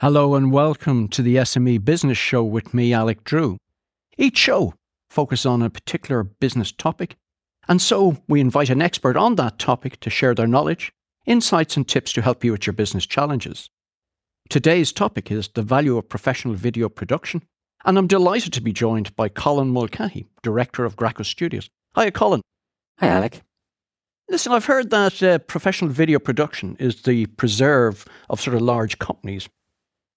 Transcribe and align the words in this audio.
Hello 0.00 0.34
and 0.34 0.50
welcome 0.50 1.08
to 1.08 1.20
the 1.20 1.36
SME 1.36 1.84
Business 1.84 2.16
Show 2.16 2.42
with 2.42 2.72
me, 2.72 2.94
Alec 2.94 3.22
Drew. 3.22 3.58
Each 4.16 4.38
show 4.38 4.72
focuses 5.10 5.44
on 5.44 5.60
a 5.60 5.68
particular 5.68 6.22
business 6.22 6.72
topic, 6.72 7.16
and 7.68 7.82
so 7.82 8.16
we 8.26 8.40
invite 8.40 8.70
an 8.70 8.80
expert 8.80 9.18
on 9.18 9.34
that 9.34 9.58
topic 9.58 10.00
to 10.00 10.08
share 10.08 10.34
their 10.34 10.46
knowledge, 10.46 10.90
insights, 11.26 11.76
and 11.76 11.86
tips 11.86 12.14
to 12.14 12.22
help 12.22 12.42
you 12.42 12.52
with 12.52 12.66
your 12.66 12.72
business 12.72 13.04
challenges. 13.04 13.68
Today's 14.48 14.90
topic 14.90 15.30
is 15.30 15.48
the 15.48 15.60
value 15.60 15.98
of 15.98 16.08
professional 16.08 16.54
video 16.54 16.88
production, 16.88 17.42
and 17.84 17.98
I'm 17.98 18.06
delighted 18.06 18.54
to 18.54 18.62
be 18.62 18.72
joined 18.72 19.14
by 19.16 19.28
Colin 19.28 19.68
Mulcahy, 19.68 20.24
Director 20.42 20.86
of 20.86 20.96
Graco 20.96 21.26
Studios. 21.26 21.68
Hi, 21.94 22.10
Colin. 22.10 22.40
Hi, 23.00 23.08
Alec. 23.08 23.42
Listen, 24.30 24.52
I've 24.52 24.64
heard 24.64 24.88
that 24.88 25.22
uh, 25.22 25.40
professional 25.40 25.90
video 25.90 26.18
production 26.18 26.74
is 26.80 27.02
the 27.02 27.26
preserve 27.26 28.06
of 28.30 28.40
sort 28.40 28.56
of 28.56 28.62
large 28.62 28.98
companies 28.98 29.46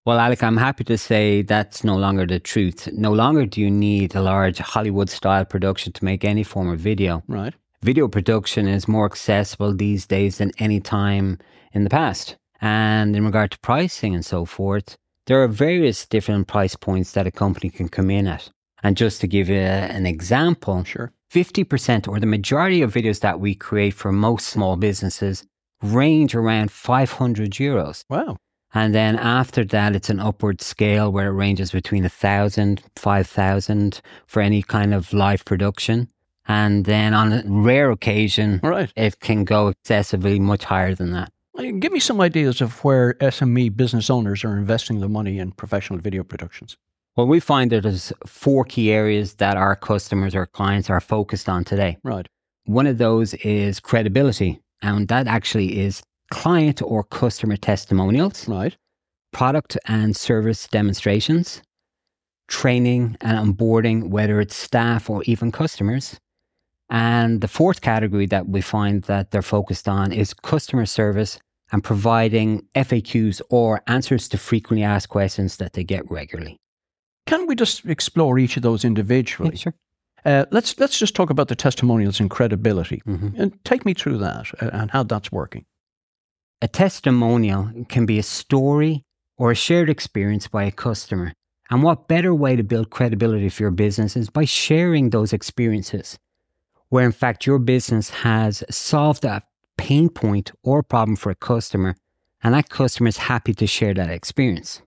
well, 0.06 0.20
Alec, 0.20 0.44
I'm 0.44 0.58
happy 0.58 0.84
to 0.86 0.98
say 0.98 1.44
that's 1.44 1.84
no 1.84 1.96
longer 1.96 2.26
the 2.26 2.40
truth. 2.40 2.90
No 2.92 3.14
longer 3.14 3.46
do 3.46 3.62
you 3.62 3.72
need 3.72 4.16
a 4.16 4.22
large 4.22 4.58
Hollywood 4.58 5.10
style 5.10 5.46
production 5.46 5.94
to 5.94 6.04
make 6.04 6.26
any 6.26 6.44
form 6.44 6.70
of 6.70 6.80
video. 6.80 7.24
Right. 7.28 7.54
Video 7.82 8.08
production 8.08 8.68
is 8.68 8.88
more 8.88 9.06
accessible 9.06 9.74
these 9.74 10.06
days 10.06 10.38
than 10.40 10.52
any 10.60 10.80
time 10.80 11.38
in 11.72 11.84
the 11.84 11.90
past. 11.90 12.36
And 12.62 13.16
in 13.16 13.26
regard 13.26 13.52
to 13.52 13.60
pricing 13.60 14.14
and 14.14 14.26
so 14.26 14.46
forth, 14.46 14.98
there 15.26 15.42
are 15.42 15.48
various 15.48 16.06
different 16.06 16.48
price 16.48 16.76
points 16.76 17.14
that 17.14 17.28
a 17.28 17.32
company 17.32 17.70
can 17.70 17.88
come 17.88 18.10
in 18.10 18.28
at. 18.28 18.50
And 18.84 18.98
just 18.98 19.22
to 19.22 19.28
give 19.28 19.48
you 19.48 19.60
an 19.60 20.06
example, 20.06 20.84
sure. 20.84 21.14
50% 21.32 22.08
or 22.08 22.20
the 22.20 22.26
majority 22.26 22.82
of 22.82 22.94
videos 22.94 23.22
that 23.22 23.40
we 23.40 23.56
create 23.56 23.94
for 23.94 24.12
most 24.12 24.48
small 24.48 24.76
businesses 24.76 25.46
range 25.82 26.36
around 26.36 26.72
500 26.72 27.52
euros. 27.52 28.04
Wow. 28.10 28.38
And 28.74 28.94
then 28.96 29.18
after 29.18 29.64
that, 29.66 29.96
it's 29.96 30.10
an 30.10 30.20
upward 30.20 30.62
scale 30.62 31.12
where 31.12 31.28
it 31.28 31.34
ranges 31.34 31.72
between 31.72 32.06
a 32.06 32.10
thousand, 32.10 32.82
five 32.96 33.28
thousand 33.28 34.02
for 34.26 34.42
any 34.42 34.64
kind 34.64 34.94
of 34.94 35.14
live 35.14 35.46
production. 35.46 36.10
And 36.48 36.86
then 36.86 37.14
on 37.14 37.32
a 37.32 37.44
rare 37.46 37.92
occasion, 37.92 38.60
right. 38.64 38.92
it 38.96 39.20
can 39.20 39.46
go 39.46 39.70
excessively 39.70 40.40
much 40.40 40.66
higher 40.66 40.94
than 40.94 41.12
that. 41.12 41.32
Give 41.56 41.92
me 41.92 42.00
some 42.00 42.20
ideas 42.20 42.62
of 42.62 42.84
where 42.84 43.14
SME 43.16 43.78
business 43.78 44.10
owners 44.10 44.44
are 44.44 44.58
investing 44.58 45.00
the 45.00 45.08
money 45.08 45.38
in 45.38 45.52
professional 45.52 46.00
video 46.00 46.24
productions. 46.24 46.76
Well, 47.16 47.28
we 47.28 47.40
find 47.40 47.72
that 47.72 47.84
there's 47.84 48.12
four 48.26 48.66
key 48.66 48.92
areas 48.92 49.36
that 49.36 49.56
our 49.56 49.76
customers 49.76 50.34
or 50.34 50.48
clients 50.48 50.90
are 50.90 51.00
focused 51.00 51.48
on 51.48 51.64
today. 51.64 51.98
Right. 52.04 52.28
One 52.66 52.88
of 52.88 52.98
those 52.98 53.36
is 53.36 53.80
credibility. 53.80 54.62
And 54.82 55.08
that 55.10 55.28
actually 55.28 55.80
is 55.80 56.02
client 56.34 56.82
or 56.82 57.04
customer 57.04 57.56
testimonials, 57.56 58.48
right? 58.48 58.76
Product 59.32 59.78
and 59.86 60.16
service 60.16 60.68
demonstrations, 60.68 61.62
training 62.48 63.16
and 63.22 63.38
onboarding, 63.38 64.10
whether 64.10 64.42
it's 64.42 64.56
staff 64.56 65.10
or 65.12 65.22
even 65.24 65.52
customers. 65.52 66.20
And 66.90 67.42
the 67.42 67.48
fourth 67.48 67.82
category 67.82 68.26
that 68.28 68.50
we 68.50 68.62
find 68.62 69.04
that 69.04 69.30
they're 69.30 69.42
focused 69.44 69.88
on 69.88 70.12
is 70.12 70.34
customer 70.34 70.88
service 70.88 71.40
and 71.72 71.84
providing 71.84 72.68
FAQs 72.76 73.40
or 73.50 73.82
answers 73.88 74.28
to 74.30 74.38
frequently 74.38 74.84
asked 74.84 75.10
questions 75.10 75.58
that 75.58 75.74
they 75.74 75.84
get 75.84 76.10
regularly. 76.10 76.58
Can 77.28 77.46
we 77.48 77.56
just 77.56 77.86
explore 77.86 78.40
each 78.40 78.58
of 78.58 78.64
those 78.64 78.84
individually? 78.84 79.52
Yeah, 79.52 79.58
sure. 79.58 79.74
Uh, 80.26 80.46
let's 80.52 80.80
let's 80.80 80.98
just 80.98 81.16
talk 81.16 81.30
about 81.30 81.48
the 81.48 81.56
testimonials 81.56 82.20
and 82.20 82.30
credibility, 82.30 83.02
mm-hmm. 83.06 83.42
and 83.42 83.66
take 83.66 83.86
me 83.86 83.94
through 83.94 84.18
that 84.18 84.46
uh, 84.62 84.70
and 84.72 84.90
how 84.92 85.04
that's 85.04 85.32
working. 85.32 85.66
A 86.64 86.68
testimonial 86.70 87.70
can 87.90 88.06
be 88.06 88.18
a 88.20 88.24
story 88.24 89.04
or 89.38 89.52
a 89.52 89.56
shared 89.56 89.90
experience 89.90 90.48
by 90.48 90.64
a 90.64 90.72
customer. 90.72 91.34
And 91.70 91.84
what 91.84 92.08
better 92.08 92.34
way 92.34 92.56
to 92.56 92.64
build 92.64 92.90
credibility 92.90 93.50
for 93.50 93.64
your 93.64 93.72
business 93.72 94.16
is 94.16 94.30
by 94.30 94.46
sharing 94.46 95.10
those 95.10 95.34
experiences, 95.34 96.18
where 96.88 97.06
in 97.06 97.12
fact 97.12 97.46
your 97.46 97.60
business 97.60 98.12
has 98.12 98.64
solved 98.70 99.26
a 99.26 99.44
pain 99.78 100.08
point 100.08 100.54
or 100.64 100.82
problem 100.84 101.18
for 101.18 101.32
a 101.32 101.36
customer, 101.36 101.98
and 102.42 102.54
that 102.54 102.70
customer 102.70 103.10
is 103.10 103.18
happy 103.18 103.54
to 103.56 103.68
share 103.68 103.94
that 103.96 104.10
experience. 104.10 104.82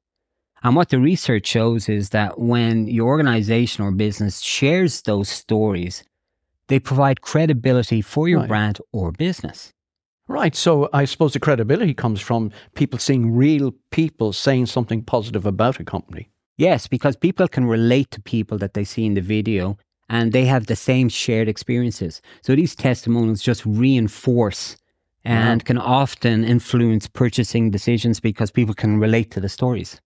And 0.62 0.76
what 0.76 0.88
the 0.88 0.98
research 0.98 1.46
shows 1.46 1.90
is 1.90 2.08
that 2.08 2.38
when 2.38 2.86
your 2.86 3.08
organization 3.08 3.84
or 3.84 3.90
business 3.90 4.40
shares 4.40 5.02
those 5.02 5.28
stories, 5.28 6.04
they 6.68 6.78
provide 6.78 7.20
credibility 7.20 8.00
for 8.00 8.28
your 8.30 8.40
right. 8.40 8.48
brand 8.48 8.78
or 8.92 9.12
business. 9.12 9.74
Right. 10.28 10.54
So 10.56 10.88
I 10.92 11.04
suppose 11.04 11.32
the 11.32 11.40
credibility 11.40 11.94
comes 11.94 12.20
from 12.20 12.50
people 12.74 12.98
seeing 12.98 13.34
real 13.34 13.72
people 13.90 14.32
saying 14.32 14.66
something 14.66 15.02
positive 15.02 15.46
about 15.46 15.78
a 15.78 15.84
company. 15.84 16.30
Yes, 16.56 16.86
because 16.86 17.16
people 17.16 17.46
can 17.48 17.66
relate 17.66 18.10
to 18.12 18.20
people 18.20 18.58
that 18.58 18.74
they 18.74 18.84
see 18.84 19.04
in 19.06 19.14
the 19.14 19.20
video 19.20 19.78
and 20.08 20.32
they 20.32 20.46
have 20.46 20.66
the 20.66 20.76
same 20.76 21.08
shared 21.08 21.48
experiences. 21.48 22.22
So 22.42 22.56
these 22.56 22.74
testimonials 22.74 23.42
just 23.42 23.64
reinforce 23.66 24.76
and 25.24 25.64
can 25.64 25.78
often 25.78 26.44
influence 26.44 27.08
purchasing 27.08 27.70
decisions 27.70 28.20
because 28.20 28.50
people 28.52 28.74
can 28.74 28.98
relate 28.98 29.32
to 29.32 29.40
the 29.40 29.48
stories. 29.48 30.00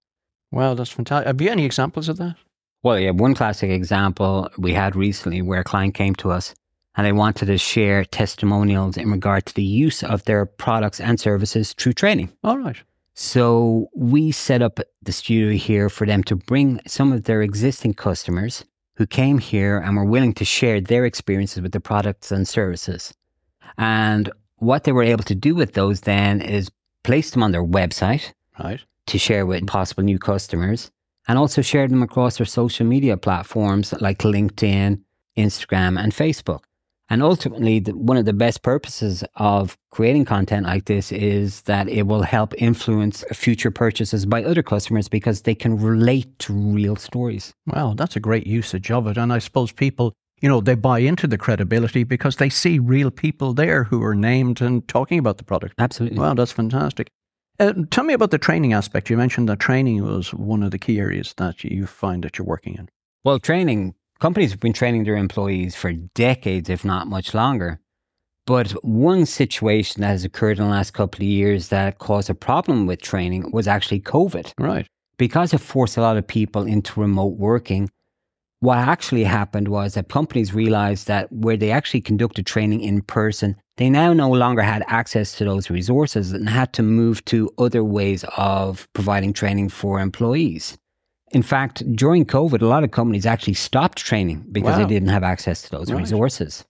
Well, 0.50 0.74
that's 0.74 0.90
fantastic. 0.90 1.26
Have 1.26 1.40
you 1.40 1.50
any 1.50 1.64
examples 1.64 2.08
of 2.08 2.16
that? 2.16 2.36
Well, 2.82 2.98
yeah, 2.98 3.10
one 3.10 3.34
classic 3.34 3.70
example 3.70 4.50
we 4.56 4.72
had 4.72 4.96
recently 4.96 5.42
where 5.42 5.60
a 5.60 5.64
client 5.64 5.94
came 5.94 6.14
to 6.16 6.30
us 6.30 6.54
and 6.96 7.06
they 7.06 7.12
wanted 7.12 7.46
to 7.46 7.58
share 7.58 8.04
testimonials 8.04 8.96
in 8.96 9.10
regard 9.10 9.46
to 9.46 9.54
the 9.54 9.62
use 9.62 10.02
of 10.02 10.24
their 10.24 10.46
products 10.46 11.00
and 11.00 11.20
services 11.20 11.72
through 11.74 11.92
training. 11.92 12.30
All 12.44 12.58
right. 12.58 12.76
So 13.14 13.90
we 13.94 14.32
set 14.32 14.62
up 14.62 14.80
the 15.02 15.12
studio 15.12 15.56
here 15.56 15.88
for 15.88 16.06
them 16.06 16.24
to 16.24 16.36
bring 16.36 16.80
some 16.86 17.12
of 17.12 17.24
their 17.24 17.42
existing 17.42 17.94
customers 17.94 18.64
who 18.96 19.06
came 19.06 19.38
here 19.38 19.78
and 19.78 19.96
were 19.96 20.04
willing 20.04 20.34
to 20.34 20.44
share 20.44 20.80
their 20.80 21.04
experiences 21.04 21.62
with 21.62 21.72
the 21.72 21.80
products 21.80 22.32
and 22.32 22.46
services. 22.46 23.14
And 23.78 24.30
what 24.56 24.84
they 24.84 24.92
were 24.92 25.02
able 25.02 25.24
to 25.24 25.34
do 25.34 25.54
with 25.54 25.74
those 25.74 26.02
then 26.02 26.40
is 26.40 26.70
place 27.02 27.30
them 27.30 27.42
on 27.42 27.52
their 27.52 27.64
website 27.64 28.32
right. 28.62 28.80
to 29.06 29.18
share 29.18 29.46
with 29.46 29.66
possible 29.66 30.02
new 30.02 30.18
customers 30.18 30.90
and 31.28 31.38
also 31.38 31.62
share 31.62 31.88
them 31.88 32.02
across 32.02 32.38
their 32.38 32.46
social 32.46 32.86
media 32.86 33.16
platforms 33.16 33.94
like 34.00 34.18
LinkedIn, 34.18 35.00
Instagram, 35.36 36.02
and 36.02 36.12
Facebook. 36.12 36.60
And 37.10 37.24
ultimately, 37.24 37.80
the, 37.80 37.96
one 37.96 38.16
of 38.16 38.24
the 38.24 38.32
best 38.32 38.62
purposes 38.62 39.24
of 39.34 39.76
creating 39.90 40.24
content 40.24 40.64
like 40.64 40.84
this 40.84 41.10
is 41.10 41.62
that 41.62 41.88
it 41.88 42.06
will 42.06 42.22
help 42.22 42.54
influence 42.56 43.24
future 43.32 43.72
purchases 43.72 44.24
by 44.24 44.44
other 44.44 44.62
customers 44.62 45.08
because 45.08 45.42
they 45.42 45.56
can 45.56 45.76
relate 45.76 46.38
to 46.38 46.52
real 46.52 46.94
stories. 46.94 47.52
Well, 47.66 47.94
that's 47.96 48.14
a 48.14 48.20
great 48.20 48.46
usage 48.46 48.92
of 48.92 49.08
it. 49.08 49.16
And 49.16 49.32
I 49.32 49.40
suppose 49.40 49.72
people, 49.72 50.12
you 50.40 50.48
know, 50.48 50.60
they 50.60 50.76
buy 50.76 51.00
into 51.00 51.26
the 51.26 51.36
credibility 51.36 52.04
because 52.04 52.36
they 52.36 52.48
see 52.48 52.78
real 52.78 53.10
people 53.10 53.54
there 53.54 53.82
who 53.82 54.00
are 54.04 54.14
named 54.14 54.60
and 54.60 54.86
talking 54.86 55.18
about 55.18 55.38
the 55.38 55.44
product. 55.44 55.74
Absolutely. 55.78 56.18
Well, 56.18 56.36
that's 56.36 56.52
fantastic. 56.52 57.08
Uh, 57.58 57.74
tell 57.90 58.04
me 58.04 58.14
about 58.14 58.30
the 58.30 58.38
training 58.38 58.72
aspect. 58.72 59.10
You 59.10 59.16
mentioned 59.16 59.48
that 59.48 59.58
training 59.58 60.02
was 60.04 60.32
one 60.32 60.62
of 60.62 60.70
the 60.70 60.78
key 60.78 61.00
areas 61.00 61.34
that 61.38 61.64
you 61.64 61.86
find 61.86 62.22
that 62.22 62.38
you're 62.38 62.46
working 62.46 62.76
in. 62.76 62.88
Well, 63.24 63.38
training 63.38 63.96
Companies 64.20 64.50
have 64.50 64.60
been 64.60 64.74
training 64.74 65.04
their 65.04 65.16
employees 65.16 65.74
for 65.74 65.92
decades, 65.92 66.68
if 66.68 66.84
not 66.84 67.06
much 67.06 67.32
longer. 67.32 67.80
But 68.46 68.72
one 68.84 69.24
situation 69.24 70.02
that 70.02 70.08
has 70.08 70.24
occurred 70.24 70.58
in 70.58 70.64
the 70.64 70.70
last 70.70 70.92
couple 70.92 71.20
of 71.20 71.28
years 71.28 71.68
that 71.68 71.98
caused 71.98 72.28
a 72.28 72.34
problem 72.34 72.86
with 72.86 73.00
training 73.00 73.50
was 73.50 73.66
actually 73.66 74.00
COVID. 74.00 74.52
Right. 74.58 74.86
Because 75.16 75.54
it 75.54 75.58
forced 75.58 75.96
a 75.96 76.02
lot 76.02 76.18
of 76.18 76.26
people 76.26 76.64
into 76.64 77.00
remote 77.00 77.38
working, 77.38 77.90
what 78.60 78.76
actually 78.76 79.24
happened 79.24 79.68
was 79.68 79.94
that 79.94 80.10
companies 80.10 80.52
realized 80.52 81.06
that 81.06 81.32
where 81.32 81.56
they 81.56 81.70
actually 81.70 82.02
conducted 82.02 82.44
training 82.44 82.82
in 82.82 83.00
person, 83.00 83.56
they 83.78 83.88
now 83.88 84.12
no 84.12 84.30
longer 84.30 84.60
had 84.60 84.84
access 84.86 85.32
to 85.38 85.46
those 85.46 85.70
resources 85.70 86.32
and 86.32 86.46
had 86.46 86.74
to 86.74 86.82
move 86.82 87.24
to 87.26 87.48
other 87.56 87.82
ways 87.82 88.22
of 88.36 88.86
providing 88.92 89.32
training 89.32 89.70
for 89.70 89.98
employees. 89.98 90.76
In 91.30 91.42
fact, 91.42 91.84
during 91.94 92.24
COVID, 92.26 92.60
a 92.60 92.66
lot 92.66 92.82
of 92.82 92.90
companies 92.90 93.24
actually 93.24 93.54
stopped 93.54 93.98
training 93.98 94.44
because 94.50 94.76
wow. 94.76 94.78
they 94.78 94.94
didn't 94.94 95.10
have 95.10 95.22
access 95.22 95.62
to 95.62 95.70
those 95.70 95.90
right. 95.90 96.00
resources. 96.00 96.64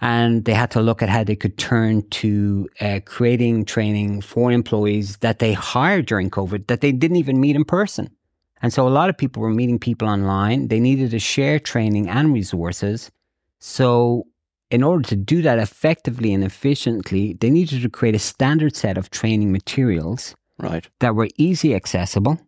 And 0.00 0.44
they 0.44 0.54
had 0.54 0.72
to 0.72 0.80
look 0.80 1.00
at 1.00 1.08
how 1.08 1.22
they 1.22 1.36
could 1.36 1.56
turn 1.58 2.02
to 2.10 2.68
uh, 2.80 2.98
creating 3.04 3.64
training 3.64 4.22
for 4.22 4.50
employees 4.50 5.18
that 5.18 5.38
they 5.38 5.52
hired 5.52 6.06
during 6.06 6.28
COVID 6.28 6.66
that 6.66 6.80
they 6.80 6.90
didn't 6.90 7.18
even 7.18 7.40
meet 7.40 7.54
in 7.54 7.64
person. 7.64 8.10
And 8.62 8.72
so 8.72 8.86
a 8.86 8.90
lot 8.90 9.08
of 9.08 9.16
people 9.16 9.42
were 9.42 9.50
meeting 9.50 9.78
people 9.78 10.08
online. 10.08 10.68
They 10.68 10.80
needed 10.80 11.12
to 11.12 11.20
share 11.20 11.60
training 11.60 12.08
and 12.08 12.32
resources. 12.32 13.12
So, 13.60 14.26
in 14.70 14.82
order 14.82 15.06
to 15.08 15.16
do 15.16 15.42
that 15.42 15.58
effectively 15.58 16.32
and 16.32 16.42
efficiently, 16.42 17.34
they 17.34 17.50
needed 17.50 17.82
to 17.82 17.90
create 17.90 18.14
a 18.14 18.18
standard 18.18 18.74
set 18.74 18.96
of 18.96 19.10
training 19.10 19.52
materials 19.52 20.34
right. 20.58 20.88
that 21.00 21.14
were 21.14 21.28
easy 21.36 21.74
accessible 21.74 22.40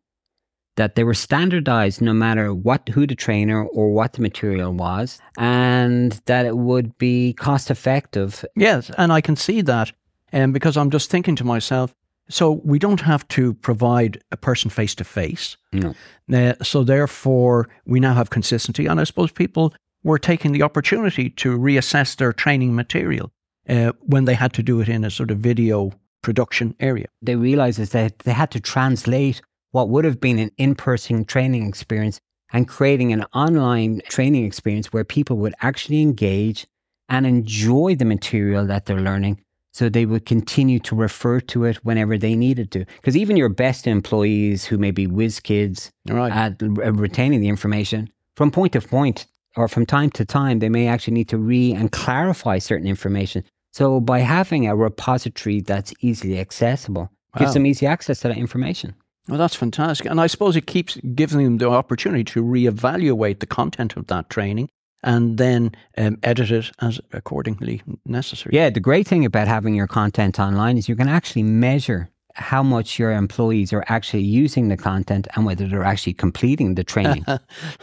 that 0.76 0.94
they 0.94 1.05
were 1.05 1.15
standardized 1.15 2.00
no 2.00 2.12
matter 2.12 2.53
what 2.53 2.88
who 2.88 3.06
the 3.06 3.15
trainer 3.15 3.65
or 3.65 3.93
what 3.93 4.12
the 4.15 4.23
material 4.23 4.73
was 4.73 5.21
and 5.38 6.21
that 6.26 6.47
it 6.47 6.56
would 6.56 6.97
be 6.99 7.32
cost 7.35 7.71
effective 7.71 8.44
yes 8.56 8.91
and 8.99 9.12
i 9.12 9.21
can 9.21 9.37
see 9.37 9.62
that 9.62 9.93
um, 10.32 10.53
because 10.53 10.76
i'm 10.76 10.91
just 10.91 11.11
thinking 11.11 11.37
to 11.37 11.44
myself 11.44 11.94
So 12.29 12.62
we 12.65 12.79
don't 12.79 13.03
have 13.03 13.25
to 13.37 13.53
provide 13.69 14.23
a 14.31 14.37
person 14.37 14.71
face 14.71 14.94
to 14.97 15.05
face. 15.05 15.59
No. 15.73 16.55
So 16.62 16.85
therefore, 16.85 17.69
we 17.85 18.00
now 18.00 18.15
have 18.15 18.29
consistency. 18.31 18.88
And 18.88 18.99
I 19.00 19.05
suppose 19.05 19.32
people 19.32 19.75
were 20.03 20.19
taking 20.19 20.53
the 20.55 20.65
opportunity 20.65 21.31
to 21.43 21.59
reassess 21.59 22.17
their 22.17 22.32
training 22.32 22.75
material 22.75 23.27
uh, 23.69 23.93
when 24.12 24.25
they 24.25 24.35
had 24.35 24.53
to 24.55 24.62
do 24.62 24.81
it 24.82 24.88
in 24.88 25.05
a 25.05 25.11
sort 25.11 25.31
of 25.31 25.38
video 25.38 25.93
production 26.23 26.75
area. 26.81 27.09
They 27.27 27.37
realized 27.37 27.93
that 27.93 28.19
they 28.25 28.32
had 28.32 28.50
to 28.50 28.61
translate 28.61 29.43
what 29.75 29.88
would 29.88 30.05
have 30.05 30.21
been 30.21 30.38
an 30.38 30.53
in-person 30.56 31.25
training 31.25 31.67
experience 31.67 32.21
and 32.53 32.69
creating 32.69 33.12
an 33.12 33.25
online 33.35 34.00
training 34.09 34.44
experience 34.44 34.93
where 34.93 35.03
people 35.03 35.37
would 35.37 35.53
actually 35.62 36.00
engage 36.00 36.65
and 37.09 37.26
enjoy 37.26 37.97
the 37.97 38.05
material 38.05 38.65
that 38.65 38.87
they're 38.87 39.00
learning 39.00 39.43
so 39.73 39.88
they 39.88 40.06
would 40.06 40.26
continue 40.26 40.79
to 40.79 40.94
refer 40.94 41.41
to 41.41 41.65
it 41.65 41.85
whenever 41.85 42.17
they 42.17 42.37
needed 42.37 42.71
to. 42.71 42.85
Because 42.85 43.17
even 43.17 43.37
your 43.37 43.49
best 43.49 43.88
employees 43.88 44.65
who 44.65 44.79
may 44.79 44.93
be 44.93 45.09
whiz 45.09 45.41
kids 45.41 45.91
Right. 46.09 46.31
at 46.32 46.62
uh, 46.62 46.93
retaining 46.93 47.41
the 47.41 47.49
information, 47.49 48.09
from 48.37 48.53
point 48.53 48.75
to 48.75 48.81
point 48.81 49.27
or 49.56 49.67
from 49.67 49.87
time 49.87 50.11
to 50.11 50.25
time, 50.25 50.61
they 50.61 50.69
may 50.69 50.87
actually 50.87 51.15
need 51.15 51.29
to 51.31 51.38
re 51.38 51.73
and 51.73 51.91
clarify 51.91 52.59
certain 52.61 52.87
information. 52.87 53.43
So 53.73 54.00
by 54.00 54.20
having 54.20 54.69
a 54.69 54.77
repository 54.77 55.62
that's 55.62 55.93
easily 55.99 56.38
accessible, 56.38 57.11
gives 57.37 57.55
them 57.55 57.67
easy 57.67 57.87
access 57.88 58.20
to 58.20 58.29
that 58.29 58.37
information. 58.37 58.94
Well, 59.29 59.38
that's 59.38 59.55
fantastic. 59.55 60.06
And 60.06 60.21
I 60.21 60.26
suppose 60.26 60.55
it 60.55 60.67
keeps 60.67 60.97
giving 61.15 61.43
them 61.44 61.59
the 61.59 61.71
opportunity 61.71 62.25
to 62.25 62.43
reevaluate 62.43 63.41
the 63.41 63.47
content 63.47 63.97
of 63.97 64.06
that 64.09 64.29
training 64.29 64.69
and 65.03 65.38
then 65.38 65.73
um, 65.99 66.19
edit 66.23 66.50
it 66.50 66.71
as 66.81 67.00
accordingly 67.12 67.82
necessary. 68.06 68.55
Yeah, 68.55 68.71
the 68.71 68.81
great 68.81 69.06
thing 69.06 69.25
about 69.25 69.49
having 69.49 69.75
your 69.75 69.87
content 69.87 70.38
online 70.38 70.79
is 70.79 70.88
you 70.88 70.97
can 70.97 71.09
actually 71.09 71.43
measure 71.43 72.11
how 72.35 72.63
much 72.63 72.99
your 72.99 73.13
employees 73.13 73.73
are 73.73 73.85
actually 73.87 74.23
using 74.23 74.69
the 74.69 74.77
content 74.77 75.29
and 75.35 75.47
whether 75.47 75.69
they're 75.69 75.85
actually 75.85 76.15
completing 76.15 76.75
the 76.75 76.85
training. 76.85 77.25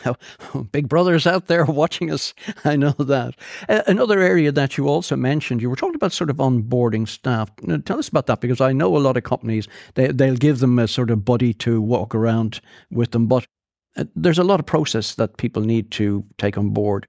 Big 0.72 0.90
brothers 0.90 1.26
out 1.26 1.48
there 1.48 1.66
watching 1.66 2.12
us. 2.12 2.34
I 2.66 2.76
know 2.76 2.92
that. 2.92 3.36
Uh, 3.70 3.82
another 3.88 4.20
area 4.20 4.52
that 4.52 4.78
you 4.78 4.88
also 4.88 5.16
mentioned, 5.16 5.62
you 5.62 5.70
were 5.70 5.76
talking 5.76 5.96
about 5.96 6.12
sort 6.12 6.30
of 6.30 6.38
onboarding 6.38 7.08
staff. 7.08 7.50
Now, 7.62 7.78
tell 7.78 8.00
us 8.00 8.10
about 8.10 8.28
that 8.28 8.42
because 8.42 8.60
I 8.62 8.74
know 8.74 8.96
a 8.98 9.00
lot 9.00 9.18
of 9.18 9.24
companies, 9.24 9.68
they, 9.96 10.08
they'll 10.08 10.36
give 10.36 10.60
them 10.60 10.78
a 10.80 10.88
sort 10.88 11.12
of 11.12 11.24
buddy 11.24 11.54
to 11.56 11.82
walk 11.82 12.14
around 12.14 12.60
with 12.92 13.12
them, 13.12 13.28
but 13.28 13.48
uh, 13.96 14.06
there's 14.16 14.40
a 14.40 14.44
lot 14.44 14.60
of 14.60 14.66
process 14.66 15.16
that 15.16 15.38
people 15.38 15.64
need 15.64 15.92
to 15.92 16.26
take 16.38 16.58
on 16.58 16.72
board. 16.72 17.08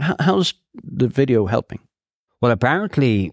H- 0.00 0.16
how's 0.20 0.54
the 0.82 1.08
video 1.08 1.46
helping? 1.46 1.80
Well, 2.40 2.52
apparently, 2.52 3.32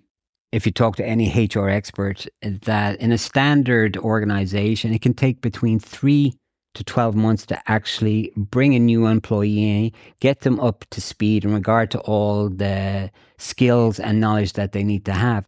if 0.52 0.66
you 0.66 0.72
talk 0.72 0.96
to 0.98 1.06
any 1.06 1.30
HR 1.30 1.68
expert, 1.68 2.26
that 2.42 3.00
in 3.00 3.12
a 3.12 3.18
standard 3.18 3.98
organization, 3.98 4.94
it 4.94 5.02
can 5.02 5.14
take 5.14 5.42
between 5.42 5.80
three 5.80 6.34
to 6.74 6.84
12 6.84 7.16
months 7.16 7.46
to 7.48 7.60
actually 7.70 8.32
bring 8.38 8.76
a 8.76 8.80
new 8.80 9.08
employee 9.08 9.64
in, 9.86 9.92
get 10.20 10.42
them 10.42 10.60
up 10.60 10.86
to 10.92 11.02
speed 11.02 11.44
in 11.44 11.54
regard 11.54 11.90
to 11.92 12.00
all 12.02 12.50
the 12.50 13.10
skills 13.38 14.00
and 14.00 14.22
knowledge 14.22 14.54
that 14.54 14.72
they 14.74 14.84
need 14.84 15.04
to 15.06 15.14
have. 15.14 15.46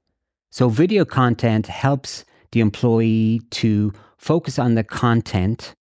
So, 0.52 0.70
video 0.70 1.06
content 1.06 1.68
helps 1.68 2.26
the 2.52 2.62
employee 2.62 3.42
to 3.52 3.94
focus 4.18 4.58
on 4.58 4.74
the 4.74 4.84
content, 4.84 5.76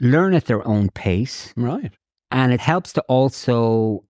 learn 0.00 0.34
at 0.34 0.44
their 0.44 0.66
own 0.68 0.90
pace, 0.90 1.54
Right. 1.56 1.92
and 2.30 2.52
it 2.52 2.60
helps 2.60 2.92
to 2.92 3.00
also 3.02 4.04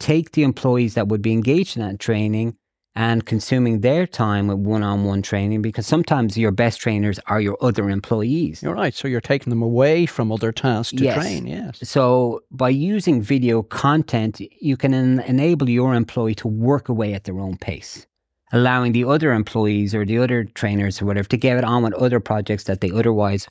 take 0.00 0.32
the 0.32 0.42
employees 0.42 0.94
that 0.94 1.06
would 1.06 1.22
be 1.22 1.32
engaged 1.32 1.76
in 1.76 1.82
that 1.86 2.00
training 2.00 2.56
and 2.94 3.24
consuming 3.24 3.80
their 3.80 4.06
time 4.06 4.46
with 4.48 4.58
one 4.58 4.82
on 4.82 5.04
one 5.04 5.22
training 5.22 5.62
because 5.62 5.86
sometimes 5.86 6.36
your 6.36 6.50
best 6.50 6.80
trainers 6.80 7.18
are 7.26 7.40
your 7.40 7.56
other 7.62 7.88
employees. 7.88 8.62
You're 8.62 8.74
right. 8.74 8.92
So 8.94 9.08
you're 9.08 9.20
taking 9.20 9.50
them 9.50 9.62
away 9.62 10.04
from 10.06 10.30
other 10.30 10.52
tasks 10.52 10.94
to 10.96 11.04
Yes. 11.04 11.16
train. 11.16 11.46
Yes. 11.46 11.78
So, 11.88 12.40
by 12.50 12.68
using 12.68 13.22
video 13.22 13.62
content, 13.62 14.40
you 14.60 14.76
can 14.76 14.92
en- 14.92 15.20
enable 15.20 15.70
your 15.70 15.94
employee 15.94 16.34
to 16.36 16.48
work 16.48 16.88
away 16.88 17.14
at 17.14 17.24
their 17.24 17.40
own 17.40 17.56
pace, 17.56 18.06
allowing 18.52 18.92
the 18.92 19.04
other 19.04 19.32
employees 19.32 19.94
or 19.94 20.04
the 20.04 20.18
other 20.18 20.44
trainers 20.44 21.00
or 21.00 21.06
whatever 21.06 21.28
to 21.28 21.36
get 21.38 21.64
on 21.64 21.82
with 21.82 21.94
other 21.94 22.20
projects 22.20 22.64
that 22.64 22.82
they 22.82 22.90
otherwise 22.90 23.48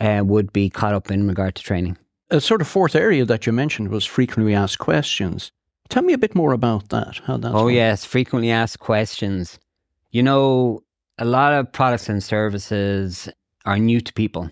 uh, 0.00 0.22
would 0.24 0.52
be 0.52 0.70
caught 0.70 0.94
up 0.94 1.10
in 1.10 1.26
regard 1.26 1.56
to 1.56 1.62
training. 1.62 1.96
A 2.30 2.40
sort 2.40 2.60
of 2.60 2.68
fourth 2.68 2.94
area 2.94 3.24
that 3.24 3.44
you 3.46 3.52
mentioned 3.52 3.88
was 3.88 4.04
frequently 4.04 4.54
asked 4.54 4.78
questions. 4.78 5.50
Tell 5.88 6.02
me 6.02 6.12
a 6.12 6.18
bit 6.18 6.34
more 6.34 6.52
about 6.52 6.88
that. 6.88 7.20
How 7.24 7.36
that's 7.36 7.54
Oh, 7.54 7.68
yes, 7.68 8.04
frequently 8.04 8.50
asked 8.50 8.78
questions. 8.78 9.58
You 10.10 10.22
know, 10.22 10.80
a 11.18 11.24
lot 11.24 11.52
of 11.52 11.70
products 11.72 12.08
and 12.08 12.22
services 12.22 13.28
are 13.64 13.78
new 13.78 14.00
to 14.00 14.12
people. 14.12 14.50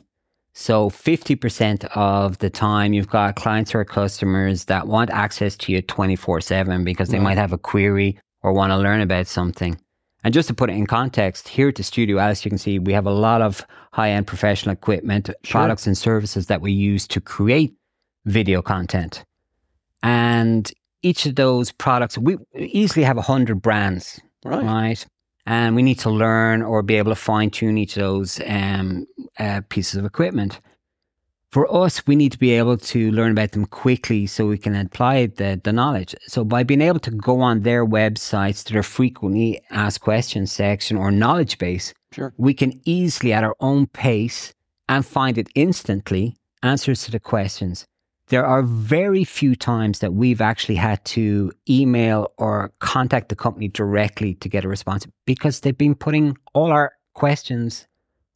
So 0.55 0.91
50% 0.91 1.85
of 1.97 2.39
the 2.39 2.51
time, 2.51 2.93
you've 2.93 3.09
got 3.09 3.37
clients 3.37 3.75
or 3.75 3.85
customers 3.85 4.67
that 4.67 4.87
want 4.87 5.11
access 5.11 5.57
to 5.59 5.73
you 5.73 5.81
24 5.81 6.41
7 6.43 6.85
because 6.85 7.09
they 7.09 7.17
Right. 7.19 7.25
might 7.25 7.39
have 7.39 7.53
a 7.55 7.59
query 7.59 8.19
or 8.43 8.53
want 8.53 8.71
to 8.71 8.77
learn 8.77 9.01
about 9.01 9.27
something. 9.27 9.79
And 10.25 10.35
just 10.35 10.49
to 10.49 10.55
put 10.55 10.69
it 10.71 10.75
in 10.75 10.87
context, 10.87 11.49
here 11.49 11.69
at 11.69 11.77
the 11.77 11.83
studio, 11.83 12.19
as 12.19 12.45
you 12.45 12.51
can 12.51 12.59
see, 12.59 12.79
we 12.79 12.93
have 12.93 13.07
a 13.07 13.11
lot 13.13 13.41
of 13.43 13.67
high 13.93 14.11
end 14.11 14.27
professional 14.27 14.73
equipment, 14.75 15.31
products, 15.49 15.87
and 15.87 15.97
services 15.99 16.47
that 16.47 16.61
we 16.61 16.71
use 16.71 17.09
to 17.09 17.21
create 17.21 17.75
video 18.27 18.63
content. 18.63 19.25
And 20.03 20.71
each 21.03 21.27
of 21.27 21.35
those 21.37 21.73
products, 21.73 22.17
we 22.19 22.37
easily 22.57 23.05
have 23.05 23.17
100 23.17 23.61
brands, 23.61 24.21
Right. 24.45 24.65
right? 24.65 25.07
And 25.47 25.75
we 25.75 25.83
need 25.83 25.99
to 26.01 26.11
learn 26.11 26.63
or 26.63 26.83
be 26.83 26.95
able 26.95 27.11
to 27.11 27.17
fine 27.17 27.51
tune 27.51 27.77
each 27.79 27.97
of 27.97 28.03
those 28.03 28.41
um, 28.47 29.07
uh, 29.39 29.61
pieces 29.69 29.97
of 29.97 30.05
equipment. 30.05 30.61
For 31.51 31.71
us, 31.75 32.07
we 32.07 32.17
need 32.17 32.33
to 32.33 32.39
be 32.39 32.53
able 32.53 32.79
to 32.79 33.11
learn 33.11 33.33
about 33.33 33.53
them 33.53 33.67
quickly 33.67 34.27
so 34.27 34.47
we 34.47 34.57
can 34.57 34.75
apply 34.75 35.27
the, 35.27 35.61
the 35.63 35.73
knowledge. 35.73 36.15
So, 36.27 36.45
by 36.45 36.63
being 36.63 36.81
able 36.81 37.01
to 37.01 37.11
go 37.11 37.43
on 37.43 37.61
their 37.61 37.85
websites 37.85 38.65
to 38.65 38.73
their 38.73 38.83
frequently 38.83 39.61
asked 39.71 40.01
questions 40.01 40.51
section 40.51 40.97
or 40.97 41.11
knowledge 41.11 41.59
base, 41.59 41.93
Sure. 42.13 42.33
we 42.39 42.55
can 42.55 42.81
easily, 42.85 43.35
at 43.35 43.45
our 43.45 43.57
own 43.61 43.87
pace 43.89 44.55
and 44.89 45.05
find 45.05 45.37
it 45.37 45.49
instantly, 45.55 46.37
answers 46.63 47.03
to 47.05 47.11
the 47.11 47.21
questions. 47.21 47.85
There 48.29 48.47
are 48.47 48.63
very 48.63 49.25
few 49.25 49.55
times 49.55 49.99
that 49.99 50.15
we've 50.15 50.41
actually 50.41 50.77
had 50.77 51.05
to 51.07 51.53
email 51.69 52.33
or 52.39 52.73
contact 52.79 53.29
the 53.29 53.37
company 53.37 53.69
directly 53.69 54.35
to 54.37 54.49
get 54.49 54.65
a 54.65 54.69
response 54.69 55.07
because 55.27 55.61
they've 55.61 55.77
been 55.77 55.95
putting 55.95 56.37
all 56.55 56.73
our 56.73 56.93
questions 57.15 57.87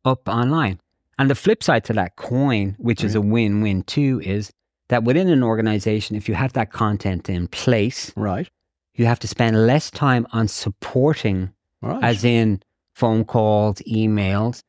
up 0.04 0.28
online. 0.28 0.80
And 1.18 1.30
the 1.30 1.34
flip 1.34 1.62
side 1.62 1.84
to 1.84 1.92
that 1.94 2.16
coin, 2.16 2.76
which 2.78 3.02
is 3.02 3.14
a 3.14 3.20
win 3.22 3.62
win 3.62 3.84
too, 3.84 4.20
is 4.22 4.52
that 4.88 5.04
within 5.04 5.28
an 5.30 5.42
organization, 5.42 6.14
if 6.14 6.28
you 6.28 6.34
have 6.34 6.52
that 6.52 6.72
content 6.72 7.30
in 7.30 7.48
place, 7.48 8.12
Right. 8.16 8.48
you 8.94 9.06
have 9.06 9.18
to 9.20 9.28
spend 9.28 9.66
less 9.66 9.90
time 9.90 10.26
on 10.32 10.46
supporting 10.48 11.52
Right. 11.80 12.04
as 12.04 12.22
in 12.24 12.60
phone 12.94 13.24
calls, 13.24 13.76
emails, 13.90 14.62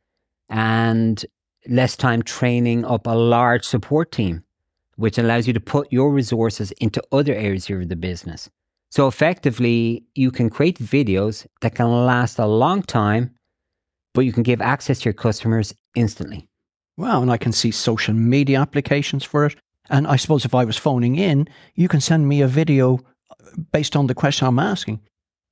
and 0.49 1.25
less 1.67 1.97
time 1.97 2.21
training 2.23 2.85
up 2.85 3.07
a 3.07 3.11
large 3.15 3.65
support 3.65 4.11
team, 4.13 4.43
which 4.97 5.17
allows 5.17 5.47
you 5.47 5.53
to 5.53 5.59
put 5.59 5.91
your 5.91 6.11
resources 6.11 6.71
into 6.73 7.01
other 7.11 7.33
areas 7.33 7.69
of 7.69 7.87
the 7.87 7.95
business. 7.95 8.49
So 8.89 9.07
effectively, 9.07 10.03
you 10.15 10.31
can 10.31 10.49
create 10.49 10.79
videos 10.79 11.45
that 11.61 11.75
can 11.75 12.05
last 12.05 12.39
a 12.39 12.45
long 12.45 12.81
time, 12.81 13.31
but 14.13 14.21
you 14.21 14.33
can 14.33 14.43
give 14.43 14.61
access 14.61 14.99
to 14.99 15.05
your 15.05 15.13
customers 15.13 15.73
instantly. 15.95 16.47
wow. 16.97 17.21
And 17.21 17.31
I 17.31 17.37
can 17.37 17.51
see 17.51 17.71
social 17.71 18.13
media 18.13 18.59
applications 18.59 19.23
for 19.23 19.45
it. 19.45 19.55
And 19.89 20.07
I 20.07 20.15
suppose 20.15 20.45
if 20.45 20.55
I 20.55 20.65
was 20.65 20.77
phoning 20.77 21.15
in, 21.15 21.47
you 21.75 21.87
can 21.87 22.01
send 22.01 22.27
me 22.27 22.41
a 22.41 22.47
video 22.47 22.95
uh, 22.95 23.35
based 23.71 23.95
on 23.95 24.07
the 24.07 24.15
question 24.15 24.47
I'm 24.47 24.59
asking. 24.59 24.99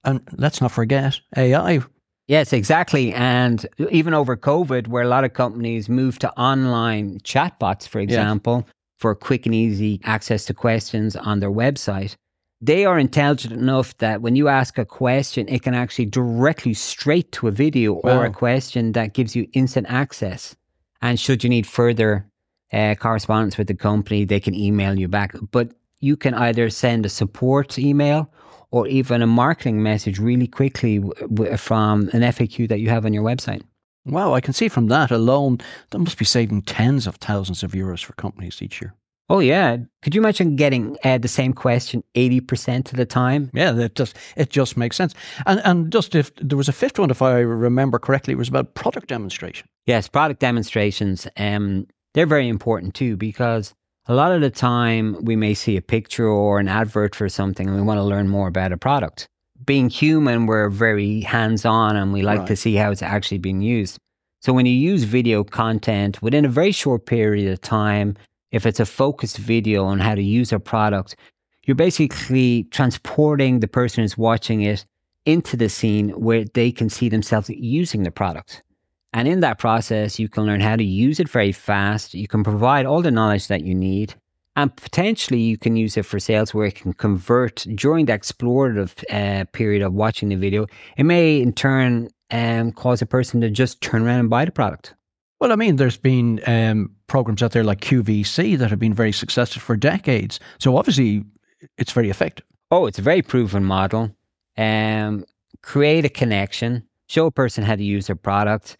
And 0.04 0.22
let's 0.38 0.62
not 0.62 0.72
forget 0.72 1.20
AI. 1.38 1.82
Yes, 2.28 2.54
exactly. 2.54 3.14
And 3.14 3.66
even 3.92 4.14
over 4.14 4.36
COVID, 4.36 4.88
where 4.88 5.04
a 5.04 5.08
lot 5.08 5.24
of 5.24 5.34
companies 5.34 5.88
moved 5.88 6.22
to 6.22 6.32
online 6.40 7.20
chatbots, 7.20 7.88
for 7.88 8.00
example, 8.00 8.68
for 8.98 9.14
quick 9.16 9.46
and 9.46 9.56
easy 9.56 10.00
access 10.04 10.46
to 10.46 10.54
questions 10.54 11.16
on 11.16 11.40
their 11.40 11.52
website, 11.52 12.16
they 12.62 12.86
are 12.86 12.98
intelligent 12.98 13.54
enough 13.54 13.98
that 13.98 14.22
when 14.22 14.36
you 14.36 14.48
ask 14.48 14.78
a 14.78 14.86
question, 14.86 15.48
it 15.50 15.62
can 15.62 15.74
actually 15.74 16.06
directly 16.06 16.74
straight 16.74 17.32
to 17.34 17.48
a 17.48 17.52
video 17.52 17.94
or 17.96 18.25
a 18.25 18.32
question 18.32 18.94
that 18.94 19.14
gives 19.14 19.36
you 19.36 19.48
instant 19.54 19.88
access. 19.90 20.56
And 21.02 21.20
should 21.20 21.44
you 21.44 21.50
need 21.50 21.68
further 21.68 22.25
uh, 22.74 22.96
correspondence 22.96 23.58
with 23.58 23.68
the 23.68 23.75
company, 23.75 24.25
they 24.25 24.40
can 24.40 24.56
email 24.56 24.98
you 24.98 25.08
back. 25.08 25.36
But 25.52 25.74
you 26.00 26.18
can 26.18 26.34
either 26.34 26.70
send 26.70 27.06
a 27.06 27.10
support 27.10 27.78
email 27.78 28.32
or 28.72 28.88
even 28.88 29.22
a 29.22 29.28
marketing 29.28 29.84
message 29.84 30.20
really 30.20 30.48
quickly 30.48 31.00
w- 31.00 31.28
w- 31.28 31.58
from 31.58 32.10
an 32.14 32.22
FAQ 32.22 32.68
that 32.70 32.80
you 32.80 32.90
have 32.90 33.06
on 33.06 33.14
your 33.14 33.24
website. 33.24 33.62
Wow. 34.05 34.33
I 34.33 34.41
can 34.41 34.53
see 34.53 34.67
from 34.67 34.88
that 34.88 35.12
alone, 35.12 35.59
that 35.89 36.00
must 36.00 36.17
be 36.17 36.25
saving 36.25 36.62
tens 36.63 37.07
of 37.07 37.15
thousands 37.15 37.63
of 37.63 37.71
euros 37.71 38.03
for 38.03 38.13
companies 38.13 38.62
each 38.62 38.81
year. 38.81 38.93
Oh 39.27 39.39
yeah. 39.39 39.77
Could 40.03 40.13
you 40.13 40.21
imagine 40.21 40.55
getting 40.55 40.97
uh, 41.03 41.17
the 41.17 41.27
same 41.27 41.51
question 41.51 42.03
eighty 42.13 42.39
percent 42.39 42.91
of 42.91 42.97
the 42.97 43.05
time? 43.05 43.50
Yeah, 43.53 43.71
that 43.71 43.95
just 43.95 44.15
it 44.35 44.51
just 44.51 44.77
makes 44.77 44.95
sense. 44.95 45.15
And 45.47 45.59
and 45.65 45.91
just 45.91 46.13
if 46.13 46.31
there 46.35 46.57
was 46.57 46.69
a 46.69 46.74
fifth 46.74 47.00
one, 47.00 47.09
if 47.09 47.24
I 47.24 47.39
remember 47.39 47.97
correctly, 47.97 48.33
it 48.33 48.38
was 48.38 48.50
about 48.50 48.75
product 48.75 49.07
demonstration. 49.07 49.67
Yes, 49.88 50.07
product 50.07 50.39
demonstrations. 50.41 51.27
Um, 51.38 51.88
they're 52.13 52.27
very 52.27 52.47
important 52.47 52.93
too 52.93 53.17
because 53.17 53.74
a 54.07 54.13
lot 54.13 54.31
of 54.31 54.41
the 54.41 54.51
time 54.51 55.17
we 55.25 55.35
may 55.35 55.55
see 55.55 55.75
a 55.75 55.81
picture 55.81 56.27
or 56.27 56.59
an 56.59 56.67
advert 56.67 57.15
for 57.15 57.27
something 57.27 57.67
and 57.67 57.75
we 57.75 57.81
want 57.81 57.97
to 57.97 58.03
learn 58.03 58.27
more 58.29 58.47
about 58.47 58.71
a 58.71 58.77
product. 58.77 59.27
Being 59.65 59.89
human, 59.89 60.45
we're 60.45 60.69
very 60.69 61.22
hands 61.22 61.65
on 61.65 61.95
and 61.95 62.13
we 62.13 62.22
like 62.22 62.39
Right. 62.39 62.48
to 62.48 62.55
see 62.55 62.75
how 62.75 62.91
it's 62.91 63.01
actually 63.01 63.39
being 63.39 63.62
used. 63.62 63.98
So 64.41 64.53
when 64.53 64.65
you 64.65 64.74
use 64.74 65.03
video 65.03 65.43
content 65.43 66.22
within 66.22 66.45
a 66.45 66.50
very 66.50 66.72
short 66.72 67.05
period 67.05 67.51
of 67.51 67.62
time, 67.62 68.15
if 68.51 68.65
it's 68.65 68.79
a 68.79 68.86
focused 68.86 69.38
video 69.38 69.86
on 69.86 70.00
how 70.00 70.13
to 70.13 70.22
use 70.22 70.53
a 70.53 70.60
product, 70.60 71.15
you're 71.65 71.75
basically 71.75 72.67
transporting 72.69 73.60
the 73.60 73.67
person 73.67 74.03
who's 74.03 74.17
watching 74.17 74.62
it 74.62 74.86
into 75.25 75.57
the 75.57 75.69
scene 75.69 76.10
where 76.10 76.45
they 76.53 76.72
can 76.72 76.89
see 76.89 77.10
themselves 77.10 77.50
using 77.50 78.03
the 78.03 78.12
product. 78.12 78.62
And 79.13 79.27
in 79.27 79.39
that 79.39 79.57
process, 79.57 80.19
you 80.19 80.29
can 80.29 80.45
learn 80.45 80.62
how 80.62 80.75
to 80.75 80.84
use 80.84 81.19
it 81.19 81.29
very 81.29 81.51
fast. 81.53 82.13
You 82.13 82.27
can 82.27 82.43
provide 82.43 82.86
all 82.86 83.01
the 83.01 83.12
knowledge 83.12 83.48
that 83.48 83.63
you 83.63 83.74
need. 83.74 84.13
And 84.55 84.75
potentially, 84.75 85.39
you 85.39 85.57
can 85.57 85.75
use 85.75 85.97
it 85.97 86.05
for 86.05 86.19
sales 86.19 86.53
where 86.53 86.65
it 86.65 86.75
can 86.75 86.93
convert 86.93 87.65
during 87.75 88.05
the 88.05 88.13
explorative 88.13 89.03
uh, 89.12 89.45
period 89.51 89.81
of 89.81 89.93
watching 89.93 90.29
the 90.29 90.35
video. 90.35 90.65
It 90.97 91.03
may, 91.03 91.41
in 91.41 91.51
turn, 91.51 92.09
um, 92.31 92.71
cause 92.71 93.01
a 93.01 93.05
person 93.05 93.41
to 93.41 93.50
just 93.50 93.81
turn 93.81 94.03
around 94.03 94.21
and 94.21 94.29
buy 94.29 94.45
the 94.45 94.51
product. 94.51 94.95
Well, 95.39 95.51
I 95.51 95.55
mean, 95.55 95.75
there's 95.75 95.97
been 95.97 96.41
um, 96.47 96.95
programs 97.07 97.43
out 97.43 97.51
there 97.51 97.63
like 97.63 97.81
QVC 97.81 98.57
that 98.57 98.69
have 98.69 98.79
been 98.79 98.93
very 98.93 99.12
successful 99.12 99.62
for 99.62 99.75
decades. 99.75 100.39
So 100.59 100.77
obviously, 100.77 101.25
it's 101.77 101.91
very 101.91 102.09
effective. 102.09 102.45
Oh, 102.71 102.85
it's 102.85 103.00
a 103.00 103.01
very 103.01 103.21
proven 103.21 103.63
model. 103.63 104.15
Um, 104.57 105.25
create 105.62 106.05
a 106.05 106.09
connection, 106.09 106.88
show 107.07 107.25
a 107.25 107.31
person 107.31 107.63
how 107.63 107.75
to 107.75 107.83
use 107.83 108.07
their 108.07 108.15
product, 108.15 108.77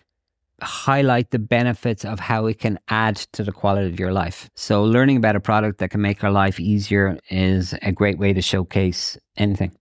highlight 0.62 1.32
the 1.32 1.40
benefits 1.40 2.06
of 2.06 2.20
how 2.20 2.46
it 2.46 2.60
can 2.60 2.80
add 2.88 3.18
to 3.34 3.44
the 3.44 3.52
quality 3.52 3.88
of 3.88 4.00
your 4.00 4.14
life. 4.14 4.50
So, 4.56 4.84
learning 4.84 5.18
about 5.18 5.36
a 5.36 5.40
product 5.40 5.80
that 5.80 5.90
can 5.90 6.02
make 6.02 6.24
our 6.24 6.32
life 6.32 6.60
easier 6.60 7.18
is 7.30 7.74
a 7.82 7.92
great 7.92 8.18
way 8.18 8.34
to 8.34 8.42
showcase 8.42 9.18
anything. 9.38 9.76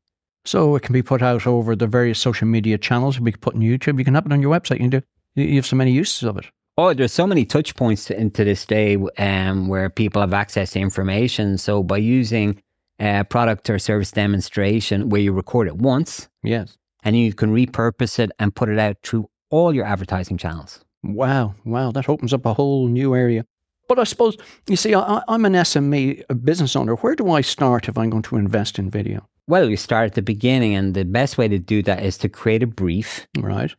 So 0.47 0.76
it 0.76 0.83
can 0.83 0.93
be 0.93 1.02
put 1.02 1.23
out 1.23 1.47
over 1.47 1.75
the 1.75 1.87
various 1.87 2.19
social 2.19 2.47
media 2.47 2.76
channels. 2.76 3.14
It 3.14 3.19
can 3.19 3.25
be 3.25 3.33
put 3.33 3.54
on 3.54 3.62
YouTube. 3.62 3.99
You 3.99 4.04
can 4.04 4.14
have 4.14 4.26
it 4.26 4.33
on 4.33 4.43
your 4.43 4.52
website. 4.52 4.73
You 4.75 4.90
can 4.90 4.90
do. 4.90 5.02
You 5.37 5.45
you 5.45 5.57
have 5.57 5.66
so 5.66 5.76
many 5.76 5.90
uses 5.93 6.23
of 6.25 6.37
it. 6.37 6.47
Oh, 6.76 6.93
there's 6.93 7.12
so 7.12 7.26
many 7.26 7.45
touch 7.47 7.76
points 7.76 8.07
to, 8.07 8.21
into 8.21 8.45
this 8.45 8.66
day 8.66 8.99
um, 9.19 9.69
where 9.69 9.88
people 9.88 10.21
have 10.21 10.35
access 10.35 10.73
to 10.73 10.81
information. 10.81 11.57
So, 11.57 11.83
by 11.83 11.97
using 11.99 12.61
a 13.00 13.25
product 13.25 13.71
or 13.71 13.78
service 13.78 14.11
demonstration 14.11 15.09
where 15.09 15.21
you 15.21 15.33
record 15.33 15.66
it 15.66 15.76
once 15.76 16.28
Yes. 16.43 16.76
and 17.02 17.16
you 17.19 17.33
can 17.33 17.52
repurpose 17.54 18.19
it 18.19 18.31
and 18.38 18.54
put 18.54 18.69
it 18.69 18.78
out 18.78 18.97
through 19.02 19.28
all 19.54 19.75
your 19.75 19.84
advertising 19.84 20.37
channels. 20.37 20.80
Wow. 21.04 21.54
Wow. 21.64 21.92
That 21.92 22.08
opens 22.08 22.32
up 22.32 22.44
a 22.44 22.54
whole 22.54 22.88
new 22.88 23.14
area. 23.14 23.44
But 23.88 23.99
I 23.99 24.04
suppose 24.04 24.37
you 24.66 24.76
see, 24.76 24.94
I, 24.94 25.23
I'm 25.28 25.44
an 25.44 25.52
SME, 25.52 26.23
a 26.28 26.34
business 26.34 26.75
owner. 26.75 26.94
Where 26.96 27.14
do 27.14 27.30
I 27.30 27.40
start 27.42 27.88
if 27.88 27.96
I'm 27.96 28.11
going 28.11 28.23
to 28.25 28.37
invest 28.37 28.78
in 28.78 28.90
video? 28.90 29.28
Well, 29.46 29.68
you 29.68 29.76
start 29.76 30.06
at 30.06 30.14
the 30.14 30.23
beginning, 30.23 30.75
and 30.75 30.94
the 30.94 31.04
best 31.04 31.37
way 31.37 31.49
to 31.49 31.58
do 31.58 31.82
that 31.82 32.02
is 32.02 32.16
to 32.18 32.30
create 32.30 32.62
a 32.62 32.66
brief. 32.66 33.26
Right. 33.38 33.75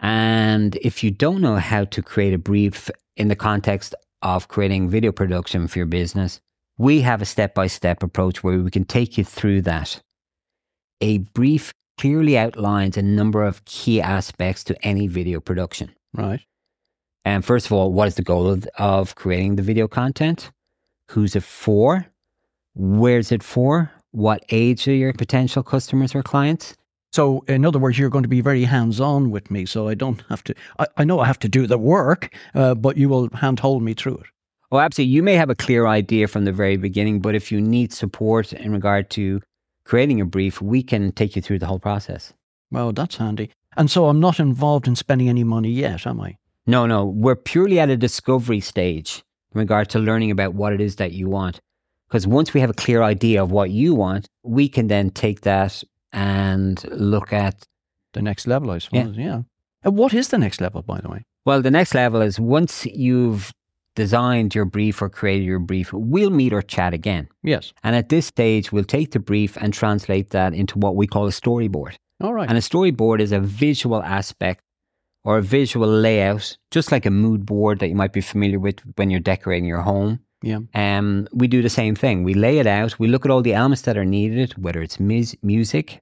And 0.00 0.74
if 0.82 1.04
you 1.04 1.12
don't 1.12 1.40
know 1.40 1.56
how 1.56 1.84
to 1.84 2.02
create 2.02 2.34
a 2.34 2.38
brief 2.38 2.90
in 3.16 3.28
the 3.28 3.36
context 3.36 3.94
of 4.22 4.48
creating 4.48 4.90
video 4.90 5.12
production 5.12 5.68
for 5.68 5.78
your 5.78 5.86
business, 5.86 6.40
we 6.78 7.00
have 7.02 7.22
a 7.22 7.26
step 7.26 7.54
by 7.54 7.68
step 7.68 8.02
approach 8.02 8.42
where 8.42 8.58
we 8.58 8.70
can 8.70 8.84
take 8.84 9.16
you 9.16 9.24
through 9.24 9.62
that. 9.62 10.02
A 11.00 11.18
brief 11.18 11.72
clearly 11.98 12.38
outlines 12.38 12.96
a 12.96 13.02
number 13.02 13.42
of 13.44 13.64
key 13.64 14.00
aspects 14.00 14.64
to 14.64 14.86
any 14.86 15.06
video 15.06 15.40
production. 15.40 15.90
Right. 16.14 16.40
And 17.24 17.44
first 17.44 17.66
of 17.66 17.72
all, 17.72 17.92
what 17.92 18.08
is 18.08 18.14
the 18.14 18.22
goal 18.22 18.48
of, 18.48 18.66
of 18.78 19.14
creating 19.16 19.56
the 19.56 19.62
video 19.62 19.86
content? 19.88 20.50
Who's 21.10 21.36
it 21.36 21.42
for? 21.42 22.06
Where's 22.74 23.32
it 23.32 23.42
for? 23.42 23.90
What 24.12 24.44
age 24.50 24.88
are 24.88 24.94
your 24.94 25.12
potential 25.12 25.62
customers 25.62 26.14
or 26.14 26.22
clients? 26.22 26.74
So, 27.12 27.42
in 27.48 27.64
other 27.64 27.78
words, 27.78 27.98
you're 27.98 28.10
going 28.10 28.22
to 28.22 28.28
be 28.28 28.40
very 28.40 28.64
hands 28.64 29.00
on 29.00 29.30
with 29.30 29.50
me. 29.50 29.66
So 29.66 29.88
I 29.88 29.94
don't 29.94 30.22
have 30.28 30.44
to, 30.44 30.54
I, 30.78 30.86
I 30.98 31.04
know 31.04 31.20
I 31.20 31.26
have 31.26 31.38
to 31.40 31.48
do 31.48 31.66
the 31.66 31.78
work, 31.78 32.34
uh, 32.54 32.74
but 32.74 32.96
you 32.96 33.08
will 33.08 33.28
handhold 33.34 33.82
me 33.82 33.94
through 33.94 34.18
it. 34.18 34.26
Oh, 34.70 34.78
absolutely. 34.78 35.14
You 35.14 35.22
may 35.22 35.34
have 35.34 35.50
a 35.50 35.54
clear 35.54 35.86
idea 35.86 36.28
from 36.28 36.44
the 36.44 36.52
very 36.52 36.76
beginning, 36.76 37.20
but 37.20 37.34
if 37.34 37.50
you 37.50 37.60
need 37.60 37.92
support 37.92 38.52
in 38.52 38.72
regard 38.72 39.08
to 39.10 39.40
creating 39.88 40.20
a 40.20 40.24
brief, 40.26 40.60
we 40.60 40.82
can 40.82 41.10
take 41.12 41.34
you 41.34 41.40
through 41.40 41.58
the 41.58 41.66
whole 41.66 41.78
process. 41.78 42.34
Well, 42.70 42.92
that's 42.92 43.16
handy. 43.16 43.50
And 43.78 43.90
so 43.90 44.06
I'm 44.06 44.20
not 44.20 44.38
involved 44.38 44.86
in 44.86 44.94
spending 44.94 45.30
any 45.30 45.44
money 45.44 45.70
yet, 45.70 46.06
am 46.06 46.20
I? 46.20 46.36
No, 46.66 46.84
no, 46.84 47.06
we're 47.06 47.34
purely 47.34 47.80
at 47.80 47.88
a 47.88 47.96
discovery 47.96 48.60
stage 48.60 49.22
in 49.54 49.58
regard 49.58 49.88
to 49.90 49.98
learning 49.98 50.30
about 50.30 50.52
what 50.52 50.74
it 50.74 50.80
is 50.82 50.96
that 50.96 51.12
you 51.12 51.30
want. 51.30 51.60
Because 52.06 52.26
once 52.26 52.52
we 52.52 52.60
have 52.60 52.68
a 52.68 52.74
clear 52.74 53.02
idea 53.02 53.42
of 53.42 53.50
what 53.50 53.70
you 53.70 53.94
want, 53.94 54.28
we 54.42 54.68
can 54.68 54.88
then 54.88 55.08
take 55.10 55.40
that 55.42 55.82
and 56.12 56.84
look 56.90 57.32
at 57.32 57.66
The 58.12 58.22
next 58.22 58.46
level, 58.46 58.70
I 58.70 58.78
suppose. 58.78 59.16
Yeah. 59.16 59.42
And 59.82 59.96
what 59.96 60.14
is 60.14 60.28
the 60.28 60.38
next 60.38 60.60
level, 60.60 60.82
by 60.82 61.00
the 61.00 61.08
way? 61.08 61.24
Well, 61.44 61.62
the 61.62 61.70
next 61.70 61.94
level 61.94 62.20
is 62.20 62.40
once 62.40 62.84
you've 62.86 63.52
designed 63.98 64.54
your 64.54 64.64
brief 64.64 65.02
or 65.02 65.08
created 65.10 65.44
your 65.44 65.58
brief, 65.58 65.92
we'll 65.92 66.30
meet 66.30 66.52
or 66.52 66.62
chat 66.62 66.94
again. 66.94 67.28
Yes. 67.42 67.72
And 67.82 67.96
at 67.96 68.08
this 68.08 68.26
stage, 68.26 68.70
we'll 68.72 68.84
take 68.98 69.10
the 69.10 69.18
brief 69.18 69.56
and 69.56 69.74
translate 69.74 70.30
that 70.30 70.54
into 70.54 70.78
what 70.78 70.94
we 70.94 71.06
call 71.06 71.26
a 71.26 71.30
storyboard. 71.30 71.94
All 72.22 72.32
right. 72.32 72.48
And 72.48 72.56
a 72.56 72.60
storyboard 72.60 73.20
is 73.20 73.32
a 73.32 73.40
visual 73.40 74.00
aspect 74.02 74.62
or 75.24 75.38
a 75.38 75.42
visual 75.42 75.88
layout, 75.88 76.56
just 76.70 76.92
like 76.92 77.06
a 77.06 77.10
mood 77.10 77.44
board 77.44 77.80
that 77.80 77.88
you 77.88 77.96
might 77.96 78.12
be 78.12 78.20
familiar 78.20 78.60
with 78.60 78.78
when 78.96 79.10
you're 79.10 79.28
decorating 79.32 79.68
your 79.68 79.82
home. 79.82 80.20
yeah. 80.42 80.60
Um, 80.74 81.26
we 81.32 81.48
do 81.48 81.60
the 81.60 81.76
same 81.80 81.94
thing. 81.96 82.22
We 82.22 82.34
lay 82.34 82.58
it 82.58 82.66
out. 82.68 82.98
We 83.00 83.08
look 83.08 83.24
at 83.24 83.30
all 83.32 83.42
the 83.42 83.54
elements 83.54 83.82
that 83.82 83.98
are 83.98 84.04
needed, 84.18 84.54
whether 84.64 84.80
it's 84.80 84.98
mus- 85.00 85.36
music, 85.42 86.00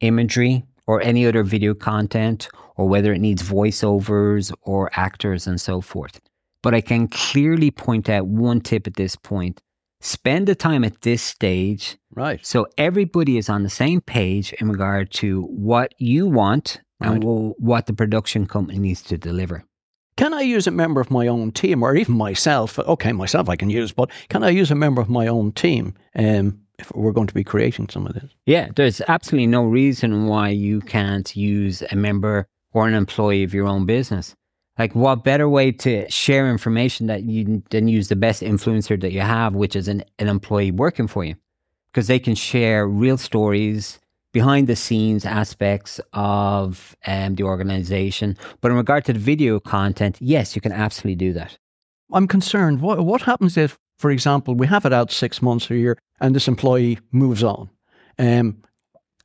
imagery, 0.00 0.64
or 0.86 1.02
any 1.02 1.26
other 1.26 1.42
video 1.42 1.74
content, 1.74 2.48
or 2.76 2.88
whether 2.88 3.12
it 3.12 3.20
needs 3.20 3.42
voiceovers 3.42 4.52
or 4.62 4.90
actors 4.94 5.46
and 5.48 5.60
so 5.60 5.80
forth. 5.80 6.20
But 6.62 6.74
I 6.74 6.80
can 6.80 7.08
clearly 7.08 7.70
point 7.70 8.08
out 8.08 8.26
one 8.26 8.60
tip 8.60 8.86
at 8.86 8.94
this 8.94 9.16
point. 9.16 9.60
Spend 10.00 10.48
the 10.48 10.54
time 10.54 10.84
at 10.84 11.02
this 11.02 11.22
stage 11.22 11.96
Right. 12.14 12.44
so 12.44 12.66
everybody 12.76 13.36
is 13.38 13.48
on 13.48 13.62
the 13.62 13.70
same 13.70 14.00
page 14.00 14.52
in 14.54 14.68
regard 14.68 15.10
to 15.12 15.42
what 15.42 15.94
you 15.98 16.26
want 16.26 16.80
Right. 17.00 17.12
and 17.22 17.24
what 17.58 17.86
the 17.86 17.92
production 17.92 18.46
company 18.46 18.78
needs 18.78 19.02
to 19.02 19.16
deliver. 19.18 19.64
Can 20.16 20.34
I 20.34 20.42
use 20.42 20.66
a 20.66 20.70
member 20.72 21.00
of 21.00 21.10
my 21.10 21.26
own 21.26 21.52
team 21.52 21.82
or 21.82 21.96
even 21.96 22.16
myself? 22.16 22.78
Okay, 22.78 23.12
myself 23.12 23.48
I 23.48 23.56
can 23.56 23.70
use, 23.70 23.92
but 23.92 24.10
can 24.28 24.42
I 24.44 24.50
use 24.50 24.70
a 24.70 24.74
member 24.74 25.00
of 25.00 25.08
my 25.08 25.26
own 25.26 25.52
team 25.52 25.94
um, 26.16 26.58
if 26.78 26.92
we're 26.94 27.12
going 27.12 27.28
to 27.28 27.34
be 27.34 27.44
creating 27.44 27.88
some 27.88 28.06
of 28.06 28.14
this? 28.14 28.30
Yeah, 28.44 28.68
there's 28.76 29.00
absolutely 29.08 29.46
no 29.46 29.64
reason 29.64 30.26
why 30.26 30.48
you 30.50 30.80
can't 30.80 31.34
use 31.34 31.82
a 31.90 31.96
member 31.96 32.46
or 32.72 32.86
an 32.86 32.94
employee 32.94 33.42
of 33.42 33.54
your 33.54 33.66
own 33.66 33.86
business. 33.86 34.34
Like, 34.78 34.94
what 34.94 35.22
better 35.24 35.48
way 35.48 35.70
to 35.72 36.10
share 36.10 36.50
information 36.50 37.06
that 37.06 37.24
you 37.24 37.62
than 37.70 37.88
use 37.88 38.08
the 38.08 38.16
best 38.16 38.42
influencer 38.42 39.00
that 39.00 39.12
you 39.12 39.20
have, 39.20 39.54
which 39.54 39.76
is 39.76 39.86
an, 39.88 40.02
an 40.18 40.28
employee 40.28 40.70
working 40.70 41.08
for 41.08 41.24
you? 41.24 41.34
Because 41.92 42.06
they 42.06 42.18
can 42.18 42.34
share 42.34 42.86
real 42.86 43.18
stories, 43.18 44.00
behind 44.32 44.66
the 44.66 44.76
scenes 44.76 45.24
aspects 45.24 46.00
of 46.14 46.96
um, 47.06 47.34
the 47.34 47.42
organization. 47.42 48.36
But 48.60 48.70
in 48.70 48.76
regard 48.76 49.04
to 49.04 49.12
the 49.12 49.18
video 49.18 49.60
content, 49.60 50.16
yes, 50.20 50.56
you 50.56 50.62
can 50.62 50.72
absolutely 50.72 51.16
do 51.16 51.32
that. 51.34 51.58
I'm 52.12 52.26
concerned. 52.26 52.80
What, 52.80 53.04
what 53.04 53.22
happens 53.22 53.56
if, 53.56 53.78
for 53.98 54.10
example, 54.10 54.54
we 54.54 54.66
have 54.66 54.84
it 54.84 54.92
out 54.92 55.12
six 55.12 55.40
months 55.40 55.70
a 55.70 55.76
year 55.76 55.98
and 56.20 56.34
this 56.34 56.48
employee 56.48 56.98
moves 57.12 57.42
on? 57.42 57.70
Um, 58.18 58.62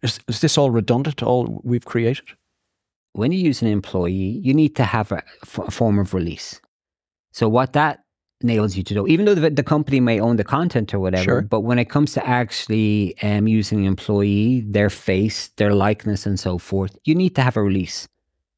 is, 0.03 0.19
is 0.27 0.41
this 0.41 0.57
all 0.57 0.71
redundant, 0.71 1.23
all 1.23 1.61
we've 1.63 1.85
created? 1.85 2.29
When 3.17 3.31
you 3.31 3.39
use 3.39 3.61
an 3.61 3.67
employee, 3.67 4.39
you 4.43 4.53
need 4.53 4.75
to 4.75 4.83
have 4.83 5.11
a, 5.11 5.21
f- 5.43 5.59
a 5.59 5.71
form 5.71 5.99
of 5.99 6.13
release. 6.13 6.61
So 7.31 7.49
what 7.49 7.73
that 7.73 7.99
enables 8.41 8.77
you 8.77 8.83
to 8.83 8.93
do, 8.93 9.07
even 9.07 9.25
though 9.25 9.33
the, 9.35 9.49
the 9.49 9.63
company 9.63 9.99
may 9.99 10.19
own 10.19 10.35
the 10.35 10.43
content 10.43 10.93
or 10.93 10.99
whatever, 10.99 11.23
Sure. 11.23 11.41
but 11.41 11.61
when 11.61 11.79
it 11.79 11.89
comes 11.89 12.13
to 12.13 12.27
actually 12.27 13.15
um, 13.23 13.47
using 13.47 13.79
an 13.79 13.85
employee, 13.85 14.61
their 14.67 14.89
face, 14.89 15.49
their 15.57 15.73
likeness, 15.73 16.25
and 16.25 16.39
so 16.39 16.57
forth, 16.57 16.95
you 17.05 17.15
need 17.15 17.35
to 17.35 17.41
have 17.41 17.57
a 17.57 17.61
release. 17.63 18.07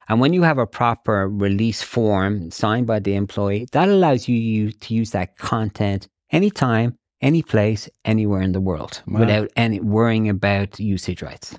And 0.09 0.19
when 0.19 0.33
you 0.33 0.41
have 0.41 0.57
a 0.57 0.67
proper 0.67 1.29
release 1.29 1.81
form 1.81 2.51
signed 2.51 2.87
by 2.87 2.99
the 2.99 3.15
employee, 3.15 3.67
that 3.71 3.87
allows 3.87 4.27
you, 4.27 4.35
you 4.35 4.71
to 4.71 4.93
use 4.93 5.11
that 5.11 5.37
content 5.37 6.07
anytime, 6.31 6.97
any 7.21 7.41
place, 7.43 7.87
anywhere 8.05 8.41
in 8.41 8.51
the 8.53 8.61
world 8.61 9.01
Wow. 9.07 9.19
without 9.21 9.49
any 9.55 9.79
worrying 9.79 10.27
about 10.27 10.79
usage 10.79 11.21
rights. 11.21 11.57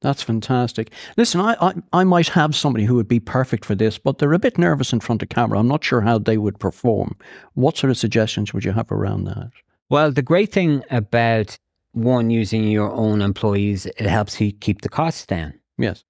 That's 0.00 0.22
fantastic. 0.22 0.92
Listen, 1.16 1.40
I, 1.40 1.56
I, 1.60 1.74
I 1.92 2.04
might 2.04 2.28
have 2.28 2.56
somebody 2.56 2.84
who 2.86 2.94
would 2.94 3.08
be 3.08 3.20
perfect 3.20 3.64
for 3.66 3.74
this, 3.74 3.98
but 3.98 4.18
they're 4.18 4.32
a 4.32 4.38
bit 4.38 4.56
nervous 4.56 4.92
in 4.92 5.00
front 5.00 5.22
of 5.22 5.28
camera. 5.28 5.58
I'm 5.58 5.68
not 5.68 5.84
sure 5.84 6.00
how 6.00 6.18
they 6.18 6.38
would 6.38 6.58
perform. 6.58 7.16
What 7.54 7.76
sort 7.76 7.90
of 7.90 7.98
suggestions 7.98 8.54
would 8.54 8.64
you 8.64 8.72
have 8.72 8.90
around 8.90 9.24
that? 9.24 9.50
Well, 9.90 10.10
the 10.10 10.22
great 10.22 10.52
thing 10.52 10.84
about 10.90 11.58
one 11.92 12.30
using 12.30 12.64
your 12.64 12.90
own 12.92 13.20
employees, 13.20 13.86
it 13.86 14.06
helps 14.06 14.40
you 14.40 14.52
keep 14.52 14.80
the 14.80 14.88
costs 14.88 15.26
down. 15.26 15.54
Yes. 15.76 16.04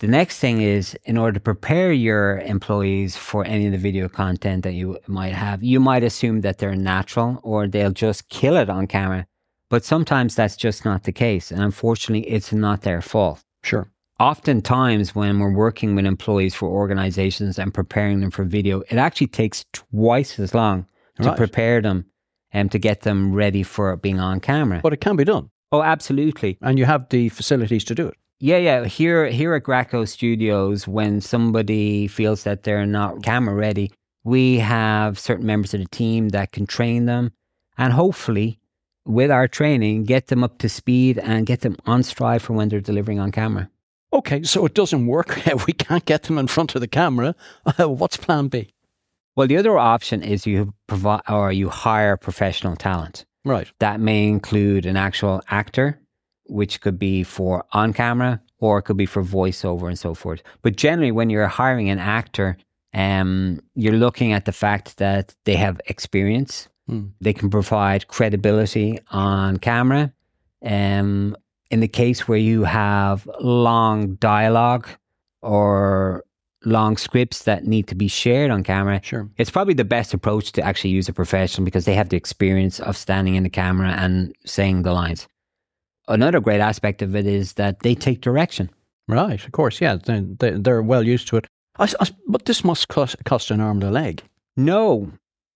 The 0.00 0.08
next 0.08 0.40
thing 0.40 0.60
is 0.60 0.98
in 1.04 1.16
order 1.16 1.34
to 1.34 1.40
prepare 1.40 1.92
your 1.92 2.40
employees 2.40 3.16
for 3.16 3.44
any 3.46 3.66
of 3.66 3.72
the 3.72 3.78
video 3.78 4.08
content 4.08 4.64
that 4.64 4.74
you 4.74 4.98
might 5.06 5.32
have, 5.32 5.62
you 5.62 5.78
might 5.78 6.02
assume 6.02 6.40
that 6.40 6.58
they're 6.58 6.74
natural 6.74 7.38
or 7.42 7.68
they'll 7.68 7.92
just 7.92 8.28
kill 8.28 8.56
it 8.56 8.68
on 8.68 8.88
camera. 8.88 9.26
But 9.70 9.84
sometimes 9.84 10.34
that's 10.34 10.56
just 10.56 10.84
not 10.84 11.04
the 11.04 11.12
case. 11.12 11.50
And 11.50 11.62
unfortunately, 11.62 12.28
it's 12.28 12.52
not 12.52 12.82
their 12.82 13.00
fault. 13.00 13.42
Sure. 13.62 13.88
Oftentimes, 14.20 15.14
when 15.14 15.40
we're 15.40 15.52
working 15.52 15.96
with 15.96 16.06
employees 16.06 16.54
for 16.54 16.68
organizations 16.68 17.58
and 17.58 17.74
preparing 17.74 18.20
them 18.20 18.30
for 18.30 18.44
video, 18.44 18.80
it 18.82 18.96
actually 18.96 19.26
takes 19.26 19.64
twice 19.72 20.38
as 20.38 20.54
long 20.54 20.86
to 21.20 21.34
prepare 21.34 21.80
them 21.80 22.04
and 22.52 22.70
to 22.70 22.78
get 22.78 23.00
them 23.00 23.32
ready 23.32 23.62
for 23.64 23.96
being 23.96 24.20
on 24.20 24.38
camera. 24.38 24.80
But 24.82 24.92
it 24.92 25.00
can 25.00 25.16
be 25.16 25.24
done. 25.24 25.50
oh, 25.72 25.82
absolutely. 25.82 26.56
And 26.62 26.78
you 26.78 26.84
have 26.84 27.08
the 27.08 27.28
facilities 27.30 27.82
to 27.84 27.94
do 27.94 28.06
it. 28.06 28.16
Yeah, 28.38 28.58
yeah. 28.58 28.84
Here, 28.84 29.26
here 29.26 29.54
at 29.54 29.64
Graco 29.64 30.06
Studios, 30.06 30.86
when 30.86 31.20
somebody 31.20 32.06
feels 32.06 32.44
that 32.44 32.62
they're 32.62 32.86
not 32.86 33.22
camera 33.22 33.54
ready, 33.54 33.92
we 34.22 34.58
have 34.58 35.18
certain 35.18 35.46
members 35.46 35.74
of 35.74 35.80
the 35.80 35.86
team 35.86 36.28
that 36.30 36.52
can 36.52 36.66
train 36.66 37.06
them, 37.06 37.32
and 37.76 37.92
hopefully, 37.92 38.58
with 39.06 39.30
our 39.30 39.48
training, 39.48 40.04
get 40.04 40.28
them 40.28 40.42
up 40.42 40.58
to 40.58 40.68
speed 40.68 41.18
and 41.18 41.46
get 41.46 41.60
them 41.60 41.76
on 41.86 42.02
stride 42.02 42.42
for 42.42 42.52
when 42.52 42.68
they're 42.68 42.80
delivering 42.80 43.18
on 43.18 43.32
camera. 43.32 43.70
Okay, 44.12 44.42
so 44.44 44.64
it 44.64 44.74
doesn't 44.74 45.06
work. 45.06 45.38
we 45.66 45.72
can't 45.72 46.04
get 46.04 46.24
them 46.24 46.38
in 46.38 46.46
front 46.46 46.74
of 46.74 46.80
the 46.80 46.88
camera. 46.88 47.34
What's 47.78 48.16
plan 48.16 48.48
B? 48.48 48.70
Well, 49.36 49.48
the 49.48 49.56
other 49.56 49.76
option 49.76 50.22
is 50.22 50.46
you 50.46 50.74
provide 50.86 51.22
or 51.28 51.50
you 51.50 51.68
hire 51.68 52.16
professional 52.16 52.76
talent. 52.76 53.24
Right. 53.44 53.70
That 53.80 54.00
may 54.00 54.28
include 54.28 54.86
an 54.86 54.96
actual 54.96 55.42
actor, 55.48 56.00
which 56.44 56.80
could 56.80 56.98
be 56.98 57.24
for 57.24 57.64
on 57.72 57.92
camera 57.92 58.40
or 58.58 58.78
it 58.78 58.82
could 58.82 58.96
be 58.96 59.06
for 59.06 59.22
voiceover 59.22 59.88
and 59.88 59.98
so 59.98 60.14
forth. 60.14 60.42
But 60.62 60.76
generally, 60.76 61.12
when 61.12 61.28
you're 61.28 61.46
hiring 61.46 61.90
an 61.90 61.98
actor, 61.98 62.56
um, 62.94 63.60
you're 63.74 63.92
looking 63.94 64.32
at 64.32 64.44
the 64.44 64.52
fact 64.52 64.96
that 64.98 65.34
they 65.44 65.56
have 65.56 65.80
experience, 65.86 66.68
Hmm. 66.88 67.06
they 67.20 67.32
can 67.32 67.48
provide 67.48 68.08
credibility 68.08 68.98
on 69.10 69.56
camera. 69.56 70.12
Um, 70.64 71.34
in 71.70 71.80
the 71.80 71.88
case 71.88 72.28
where 72.28 72.38
you 72.38 72.64
have 72.64 73.28
long 73.40 74.16
dialogue 74.16 74.86
or 75.42 76.24
long 76.66 76.96
scripts 76.96 77.44
that 77.44 77.64
need 77.66 77.86
to 77.88 77.94
be 77.94 78.08
shared 78.08 78.50
on 78.50 78.62
camera, 78.62 79.00
Sure. 79.02 79.28
it's 79.38 79.50
probably 79.50 79.74
the 79.74 79.84
best 79.84 80.14
approach 80.14 80.52
to 80.52 80.62
actually 80.62 80.90
use 80.90 81.08
a 81.08 81.12
professional 81.12 81.64
because 81.64 81.84
they 81.84 81.94
have 81.94 82.08
the 82.10 82.16
experience 82.16 82.80
of 82.80 82.96
standing 82.96 83.34
in 83.34 83.42
the 83.42 83.50
camera 83.50 83.90
and 83.98 84.34
saying 84.44 84.82
the 84.82 84.92
lines. 84.92 85.26
Another 86.08 86.40
great 86.40 86.60
aspect 86.60 87.00
of 87.02 87.16
it 87.16 87.26
is 87.26 87.54
that 87.54 87.80
they 87.80 87.94
take 87.94 88.20
direction. 88.20 88.70
Right. 89.08 89.42
Of 89.44 89.52
course. 89.52 89.80
Yeah. 89.80 89.96
They, 89.96 90.20
they're 90.50 90.82
well 90.82 91.02
used 91.02 91.28
to 91.28 91.36
it. 91.38 91.46
I, 91.78 91.84
I 92.00 92.06
but 92.28 92.44
this 92.44 92.62
must 92.64 92.88
cost, 92.88 93.16
cost 93.24 93.50
an 93.50 93.60
arm 93.60 93.78
and 93.78 93.84
a 93.84 93.90
leg. 93.90 94.22
No, 94.56 95.10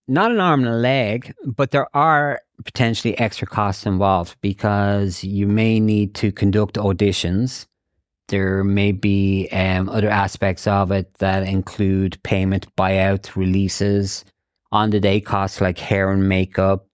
not 0.09 0.33
an 0.33 0.41
arm 0.41 0.65
and 0.65 0.75
a 0.75 0.77
leg, 0.77 1.35
but 1.45 1.71
there 1.71 1.95
are 1.95 2.41
potentially 2.65 3.17
extra 3.19 3.47
costs 3.47 3.87
involved 3.87 4.37
because 4.41 5.23
you 5.23 5.47
may 5.47 5.79
need 5.79 6.15
to 6.15 6.33
conduct 6.33 6.75
auditions. 6.77 7.67
There 8.29 8.65
may 8.65 8.93
be 8.93 9.49
um, 9.53 9.89
other 9.89 10.09
aspects 10.09 10.67
of 10.67 10.91
it 10.91 11.13
that 11.19 11.47
include 11.47 12.21
payment, 12.23 12.75
buyout, 12.77 13.37
releases, 13.37 14.25
on 14.73 14.91
the 14.91 15.01
day 15.01 15.21
costs 15.21 15.61
like 15.61 15.79
hair 15.79 16.11
and 16.11 16.29
makeup. 16.29 16.88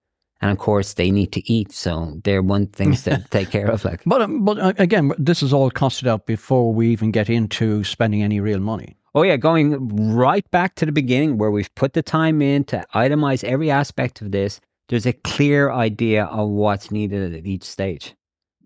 And 0.44 0.52
of 0.52 0.58
course, 0.58 0.92
they 0.92 1.10
need 1.10 1.32
to 1.32 1.50
eat. 1.50 1.72
So 1.72 2.20
they're 2.22 2.42
one 2.42 2.66
things 2.66 3.04
to 3.04 3.24
take 3.30 3.50
care 3.50 3.66
of. 3.66 3.82
Like, 3.82 4.02
But 4.04 4.20
um, 4.20 4.44
but 4.44 4.58
uh, 4.58 4.74
again, 4.76 5.10
this 5.16 5.42
is 5.42 5.54
all 5.54 5.70
costed 5.70 6.06
out 6.06 6.26
before 6.26 6.74
we 6.74 6.90
even 6.90 7.10
get 7.12 7.30
into 7.30 7.82
spending 7.82 8.22
any 8.22 8.40
real 8.40 8.60
money. 8.60 8.94
Oh, 9.14 9.22
yeah, 9.22 9.38
going 9.38 9.88
right 10.14 10.48
back 10.50 10.74
to 10.74 10.84
the 10.84 10.92
beginning 10.92 11.38
where 11.38 11.50
we've 11.50 11.74
put 11.76 11.94
the 11.94 12.02
time 12.02 12.42
in 12.42 12.64
to 12.64 12.84
itemize 12.94 13.42
every 13.42 13.70
aspect 13.70 14.20
of 14.20 14.32
this, 14.32 14.60
there's 14.90 15.06
a 15.06 15.14
clear 15.14 15.72
idea 15.72 16.24
of 16.24 16.50
what's 16.50 16.90
needed 16.90 17.34
at 17.34 17.46
each 17.46 17.62
stage. 17.62 18.14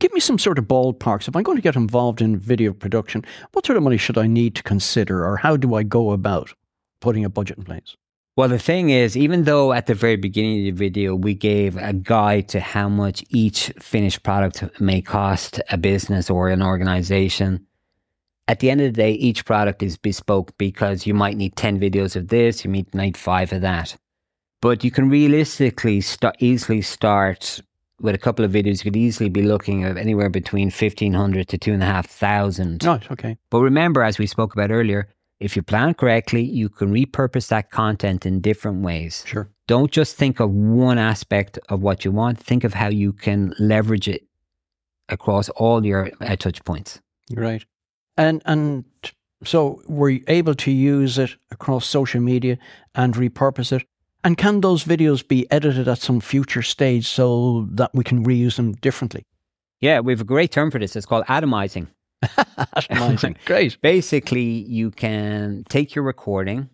Give 0.00 0.12
me 0.12 0.18
some 0.18 0.40
sort 0.40 0.58
of 0.58 0.64
ballparks. 0.64 1.28
If 1.28 1.36
I'm 1.36 1.44
going 1.44 1.58
to 1.58 1.62
get 1.62 1.76
involved 1.76 2.20
in 2.20 2.36
video 2.36 2.72
production, 2.72 3.24
what 3.52 3.66
sort 3.66 3.76
of 3.76 3.84
money 3.84 3.98
should 3.98 4.18
I 4.18 4.26
need 4.26 4.56
to 4.56 4.64
consider, 4.64 5.24
or 5.24 5.36
how 5.36 5.56
do 5.56 5.76
I 5.76 5.84
go 5.84 6.10
about 6.10 6.52
putting 7.00 7.24
a 7.24 7.30
budget 7.30 7.58
in 7.58 7.62
place? 7.62 7.96
Well, 8.38 8.48
the 8.48 8.56
thing 8.60 8.90
is, 8.90 9.16
even 9.16 9.42
though 9.42 9.72
at 9.72 9.86
the 9.86 9.96
very 9.96 10.14
beginning 10.14 10.60
of 10.60 10.64
the 10.66 10.70
video 10.78 11.16
we 11.16 11.34
gave 11.34 11.76
a 11.76 11.92
guide 11.92 12.46
to 12.50 12.60
how 12.60 12.88
much 12.88 13.24
each 13.30 13.72
finished 13.80 14.22
product 14.22 14.62
may 14.80 15.02
cost 15.02 15.60
a 15.72 15.76
business 15.76 16.30
or 16.30 16.48
an 16.48 16.62
organization, 16.62 17.66
at 18.46 18.60
the 18.60 18.70
end 18.70 18.80
of 18.80 18.94
the 18.94 19.02
day, 19.02 19.10
each 19.10 19.44
product 19.44 19.82
is 19.82 19.96
bespoke 19.96 20.56
because 20.56 21.04
you 21.04 21.14
might 21.14 21.36
need 21.36 21.56
10 21.56 21.80
videos 21.80 22.14
of 22.14 22.28
this, 22.28 22.64
you 22.64 22.70
might 22.70 22.94
need 22.94 23.16
five 23.16 23.52
of 23.52 23.62
that. 23.62 23.96
But 24.62 24.84
you 24.84 24.92
can 24.92 25.10
realistically 25.10 26.00
start, 26.00 26.36
easily 26.38 26.80
start 26.80 27.60
with 28.00 28.14
a 28.14 28.18
couple 28.18 28.44
of 28.44 28.52
videos. 28.52 28.84
You 28.84 28.92
could 28.92 28.96
easily 28.96 29.30
be 29.30 29.42
looking 29.42 29.82
at 29.82 29.96
anywhere 29.96 30.30
between 30.30 30.66
1500 30.66 31.48
to 31.48 31.58
2500 31.58 32.84
Right. 32.84 33.10
Okay. 33.10 33.36
but 33.50 33.58
remember, 33.58 34.04
as 34.04 34.16
we 34.16 34.28
spoke 34.28 34.52
about 34.54 34.70
earlier, 34.70 35.08
if 35.40 35.54
you 35.54 35.62
plan 35.62 35.94
correctly, 35.94 36.42
you 36.42 36.68
can 36.68 36.92
repurpose 36.92 37.48
that 37.48 37.70
content 37.70 38.26
in 38.26 38.40
different 38.40 38.82
ways. 38.82 39.24
Sure. 39.26 39.48
Don't 39.66 39.90
just 39.90 40.16
think 40.16 40.40
of 40.40 40.50
one 40.50 40.98
aspect 40.98 41.58
of 41.68 41.80
what 41.80 42.04
you 42.04 42.10
want, 42.10 42.38
think 42.38 42.64
of 42.64 42.74
how 42.74 42.88
you 42.88 43.12
can 43.12 43.54
leverage 43.58 44.08
it 44.08 44.22
across 45.08 45.48
all 45.50 45.84
your 45.84 46.10
uh, 46.20 46.36
touch 46.36 46.64
points. 46.64 47.00
Right. 47.32 47.64
And 48.16 48.42
and 48.46 48.84
so 49.44 49.80
were 49.86 50.10
you 50.10 50.24
able 50.26 50.54
to 50.54 50.70
use 50.70 51.18
it 51.18 51.36
across 51.50 51.86
social 51.86 52.20
media 52.20 52.58
and 52.94 53.14
repurpose 53.14 53.72
it? 53.72 53.86
And 54.24 54.36
can 54.36 54.60
those 54.60 54.84
videos 54.84 55.26
be 55.26 55.50
edited 55.52 55.86
at 55.86 55.98
some 55.98 56.20
future 56.20 56.62
stage 56.62 57.06
so 57.06 57.68
that 57.70 57.90
we 57.94 58.02
can 58.02 58.24
reuse 58.24 58.56
them 58.56 58.72
differently? 58.72 59.24
Yeah, 59.80 60.00
we 60.00 60.12
have 60.12 60.20
a 60.20 60.24
great 60.24 60.50
term 60.50 60.72
for 60.72 60.80
this. 60.80 60.96
It's 60.96 61.06
called 61.06 61.24
atomizing. 61.26 61.86
Atomizing. 62.24 63.36
Great. 63.44 63.80
Basically, 63.80 64.42
you 64.42 64.90
can 64.90 65.64
take 65.68 65.94
your 65.94 66.04
recording, 66.04 66.68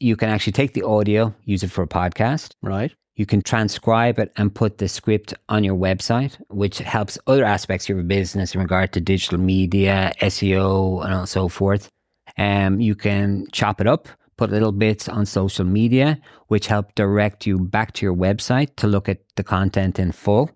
you 0.00 0.16
can 0.16 0.28
actually 0.28 0.52
take 0.52 0.74
the 0.74 0.82
audio, 0.82 1.34
use 1.44 1.62
it 1.62 1.70
for 1.70 1.82
a 1.82 1.88
podcast. 1.88 2.54
Right. 2.62 2.92
You 3.14 3.26
can 3.26 3.42
transcribe 3.42 4.18
it 4.18 4.32
and 4.36 4.54
put 4.54 4.78
the 4.78 4.88
script 4.88 5.34
on 5.48 5.64
your 5.64 5.76
website, 5.76 6.40
which 6.48 6.78
helps 6.78 7.18
other 7.26 7.44
aspects 7.44 7.84
of 7.84 7.96
your 7.96 8.04
business 8.04 8.54
in 8.54 8.60
regard 8.60 8.92
to 8.94 9.00
digital 9.00 9.38
media, 9.38 10.12
SEO, 10.20 11.04
and 11.04 11.28
so 11.28 11.48
forth. 11.48 11.90
Um, 12.38 12.80
you 12.80 12.94
can 12.94 13.46
chop 13.52 13.80
it 13.80 13.86
up, 13.86 14.08
put 14.38 14.50
little 14.50 14.72
bits 14.72 15.08
on 15.08 15.26
social 15.26 15.66
media, 15.66 16.18
which 16.48 16.66
help 16.66 16.94
direct 16.94 17.46
you 17.46 17.58
back 17.58 17.92
to 17.94 18.06
your 18.06 18.14
website 18.14 18.74
to 18.76 18.86
look 18.86 19.08
at 19.08 19.18
the 19.36 19.44
content 19.44 19.98
in 19.98 20.10
full. 20.12 20.50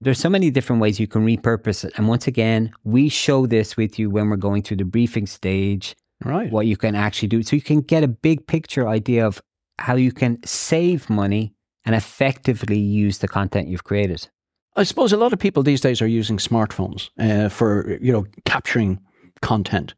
There's 0.00 0.18
so 0.18 0.30
many 0.30 0.50
different 0.50 0.80
ways 0.80 0.98
you 0.98 1.06
can 1.06 1.26
repurpose 1.26 1.84
it. 1.84 1.92
And 1.96 2.08
once 2.08 2.26
again, 2.26 2.72
we 2.84 3.08
show 3.10 3.46
this 3.46 3.76
with 3.76 3.98
you 3.98 4.08
when 4.08 4.30
we're 4.30 4.36
going 4.36 4.62
through 4.62 4.78
the 4.78 4.84
briefing 4.84 5.26
stage, 5.26 5.94
Right. 6.24 6.50
what 6.50 6.66
you 6.66 6.76
can 6.76 6.94
actually 6.94 7.28
do. 7.28 7.42
So 7.42 7.54
you 7.56 7.62
can 7.62 7.80
get 7.82 8.02
a 8.02 8.08
big 8.08 8.46
picture 8.46 8.88
idea 8.88 9.26
of 9.26 9.42
how 9.78 9.96
you 9.96 10.12
can 10.12 10.38
save 10.44 11.10
money 11.10 11.52
and 11.84 11.94
effectively 11.94 12.78
use 12.78 13.18
the 13.18 13.28
content 13.28 13.68
you've 13.68 13.84
created. 13.84 14.28
I 14.76 14.84
suppose 14.84 15.12
a 15.12 15.16
lot 15.16 15.32
of 15.32 15.38
people 15.38 15.62
these 15.62 15.80
days 15.80 16.00
are 16.00 16.06
using 16.06 16.36
smartphones 16.38 17.10
uh, 17.18 17.48
for 17.48 17.98
you 18.00 18.12
know 18.12 18.24
capturing 18.44 19.00
content. 19.42 19.94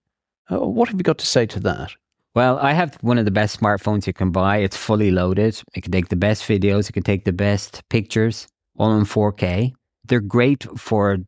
Uh, 0.51 0.61
what 0.61 0.89
have 0.89 0.99
you 0.99 1.03
got 1.05 1.19
to 1.19 1.27
say 1.27 1.47
to 1.47 1.61
that? 1.61 1.93
Well, 2.35 2.59
I 2.59 2.73
have 2.73 2.97
one 3.03 3.19
of 3.19 3.25
the 3.25 3.31
best 3.31 3.61
smartphones 3.61 4.07
you 4.07 4.13
can 4.13 4.31
buy. 4.31 4.57
It's 4.59 4.77
fully 4.77 5.11
loaded. 5.11 5.61
It 5.75 5.83
can 5.83 5.93
take 5.93 6.09
the 6.09 6.17
best 6.17 6.43
videos, 6.45 6.89
it 6.89 6.93
can 6.93 7.03
take 7.03 7.25
the 7.25 7.33
best 7.33 7.83
pictures, 7.91 8.49
all 8.79 8.97
in 8.97 9.05
4K. 9.05 9.75
They're 10.05 10.21
great 10.21 10.67
for 10.79 11.19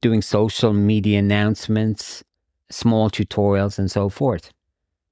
doing 0.00 0.22
social 0.22 0.72
media 0.72 1.18
announcements, 1.18 2.22
small 2.70 3.10
tutorials, 3.10 3.78
and 3.78 3.90
so 3.90 4.08
forth. 4.08 4.50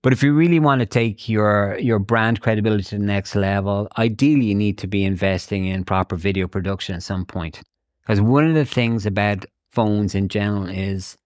But 0.03 0.13
if 0.13 0.23
you 0.23 0.33
really 0.33 0.59
want 0.61 0.81
to 0.81 0.87
take 0.87 1.29
your, 1.29 1.79
your 1.79 1.99
brand 1.99 2.41
credibility 2.41 2.83
to 2.85 2.99
the 2.99 3.05
next 3.05 3.37
level, 3.37 3.89
ideally 3.99 4.47
you 4.47 4.55
need 4.55 4.79
to 4.79 4.87
be 4.87 5.05
investing 5.05 5.67
in 5.67 5.85
proper 5.85 6.17
video 6.17 6.49
production 6.49 6.95
at 6.95 7.03
some 7.03 7.27
point. 7.27 7.61
Because 8.03 8.21
one 8.21 8.47
of 8.47 8.55
the 8.55 8.65
things 8.65 9.05
about 9.05 9.45
phones 9.73 10.15
in 10.15 10.29
general 10.29 10.67
is 10.69 11.19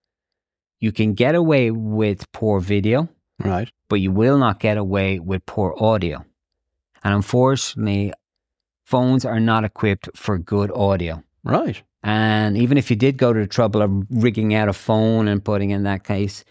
you 0.81 0.91
can 0.93 1.15
get 1.15 1.35
away 1.35 1.71
with 1.71 2.31
poor 2.33 2.61
video 2.61 3.09
Right. 3.39 3.71
but 3.89 4.01
you 4.01 4.11
will 4.13 4.39
not 4.39 4.61
get 4.61 4.77
away 4.77 5.19
with 5.19 5.47
poor 5.47 5.75
audio. 5.79 6.25
And 7.03 7.15
unfortunately, 7.15 8.13
phones 8.85 9.25
are 9.25 9.41
not 9.41 9.65
equipped 9.65 10.09
for 10.17 10.37
good 10.39 10.71
audio. 10.73 11.23
Right. 11.45 11.83
And 12.03 12.57
even 12.57 12.79
if 12.79 12.91
you 12.91 12.97
did 12.97 13.17
go 13.17 13.33
to 13.33 13.41
the 13.41 13.47
trouble 13.47 13.83
of 13.83 13.91
rigging 14.11 14.55
out 14.55 14.69
a 14.69 14.73
phone 14.73 15.29
and 15.29 15.45
putting 15.45 15.71
in 15.71 15.85
that 15.85 16.05
case, 16.05 16.45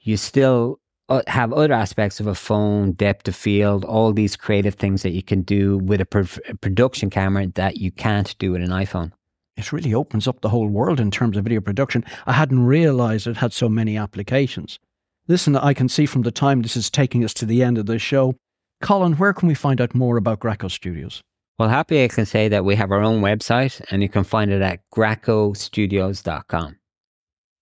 you 0.00 0.16
still 0.16 0.80
uh, 1.10 1.22
have 1.26 1.52
other 1.52 1.74
aspects 1.74 2.20
of 2.20 2.26
a 2.26 2.34
phone, 2.34 2.92
depth 2.92 3.28
of 3.28 3.36
field, 3.36 3.84
all 3.84 4.12
these 4.12 4.36
creative 4.36 4.74
things 4.74 5.02
that 5.02 5.10
you 5.10 5.22
can 5.22 5.42
do 5.42 5.78
with 5.78 6.00
a, 6.00 6.40
a 6.48 6.54
production 6.56 7.10
camera 7.10 7.46
that 7.48 7.76
you 7.76 7.90
can't 7.90 8.36
do 8.38 8.52
with 8.52 8.62
an 8.62 8.70
iPhone. 8.70 9.12
It 9.56 9.72
really 9.72 9.92
opens 9.92 10.26
up 10.26 10.40
the 10.40 10.48
whole 10.48 10.68
world 10.68 11.00
in 11.00 11.10
terms 11.10 11.36
of 11.36 11.44
video 11.44 11.60
production. 11.60 12.04
I 12.26 12.32
hadn't 12.32 12.64
realized 12.64 13.26
it 13.26 13.36
had 13.36 13.52
so 13.52 13.68
many 13.68 13.98
applications. 13.98 14.78
Listen, 15.28 15.54
I 15.54 15.74
can 15.74 15.88
see 15.88 16.06
from 16.06 16.22
the 16.22 16.30
time 16.30 16.62
this 16.62 16.76
is 16.76 16.90
taking 16.90 17.24
us 17.24 17.34
to 17.34 17.46
the 17.46 17.62
end 17.62 17.76
of 17.76 17.86
the 17.86 17.98
show. 17.98 18.36
Colin, 18.80 19.14
where 19.14 19.34
can 19.34 19.48
we 19.48 19.54
find 19.54 19.80
out 19.80 19.94
more 19.94 20.16
about 20.16 20.40
Graco 20.40 20.70
Studios? 20.70 21.22
Well, 21.60 21.68
happy 21.68 22.02
I 22.02 22.08
can 22.08 22.24
say 22.24 22.48
that 22.48 22.64
we 22.64 22.74
have 22.76 22.90
our 22.90 23.02
own 23.02 23.20
website 23.20 23.84
and 23.90 24.00
you 24.00 24.08
can 24.08 24.24
find 24.24 24.50
it 24.50 24.62
at 24.62 24.80
gracostudios.com. 24.94 26.78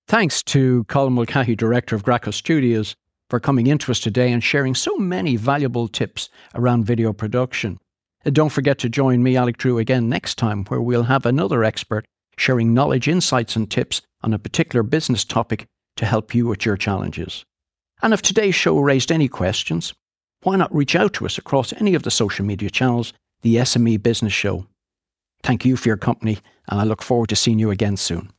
Thanks 0.06 0.42
to 0.44 0.84
Colin 0.84 1.14
Mulcahy, 1.14 1.56
Director 1.56 1.96
of 1.96 2.04
Graco 2.04 2.32
Studios, 2.32 2.94
for 3.28 3.40
coming 3.40 3.66
into 3.66 3.90
us 3.90 3.98
today 3.98 4.30
and 4.30 4.44
sharing 4.44 4.76
so 4.76 4.96
many 4.98 5.34
valuable 5.34 5.88
tips 5.88 6.28
around 6.54 6.84
video 6.84 7.12
production. 7.12 7.76
And 8.24 8.36
don't 8.36 8.50
forget 8.50 8.78
to 8.78 8.88
join 8.88 9.24
me, 9.24 9.36
Alec 9.36 9.56
Drew, 9.56 9.78
again 9.78 10.08
next 10.08 10.38
time, 10.38 10.64
where 10.66 10.80
we'll 10.80 11.02
have 11.02 11.26
another 11.26 11.64
expert 11.64 12.04
sharing 12.36 12.72
knowledge, 12.72 13.08
insights, 13.08 13.56
and 13.56 13.68
tips 13.68 14.00
on 14.22 14.32
a 14.32 14.38
particular 14.38 14.84
business 14.84 15.24
topic 15.24 15.66
to 15.96 16.06
help 16.06 16.36
you 16.36 16.46
with 16.46 16.64
your 16.64 16.76
challenges. 16.76 17.44
And 18.00 18.14
if 18.14 18.22
today's 18.22 18.54
show 18.54 18.78
raised 18.78 19.10
any 19.10 19.26
questions, 19.26 19.92
why 20.44 20.54
not 20.54 20.72
reach 20.72 20.94
out 20.94 21.14
to 21.14 21.26
us 21.26 21.36
across 21.36 21.72
any 21.72 21.96
of 21.96 22.04
the 22.04 22.12
social 22.12 22.44
media 22.44 22.70
channels 22.70 23.12
the 23.42 23.56
SME 23.56 24.02
Business 24.02 24.32
Show. 24.32 24.66
Thank 25.42 25.64
you 25.64 25.76
for 25.76 25.88
your 25.88 25.96
company, 25.96 26.38
and 26.68 26.80
I 26.80 26.84
look 26.84 27.02
forward 27.02 27.28
to 27.30 27.36
seeing 27.36 27.58
you 27.58 27.70
again 27.70 27.96
soon. 27.96 28.32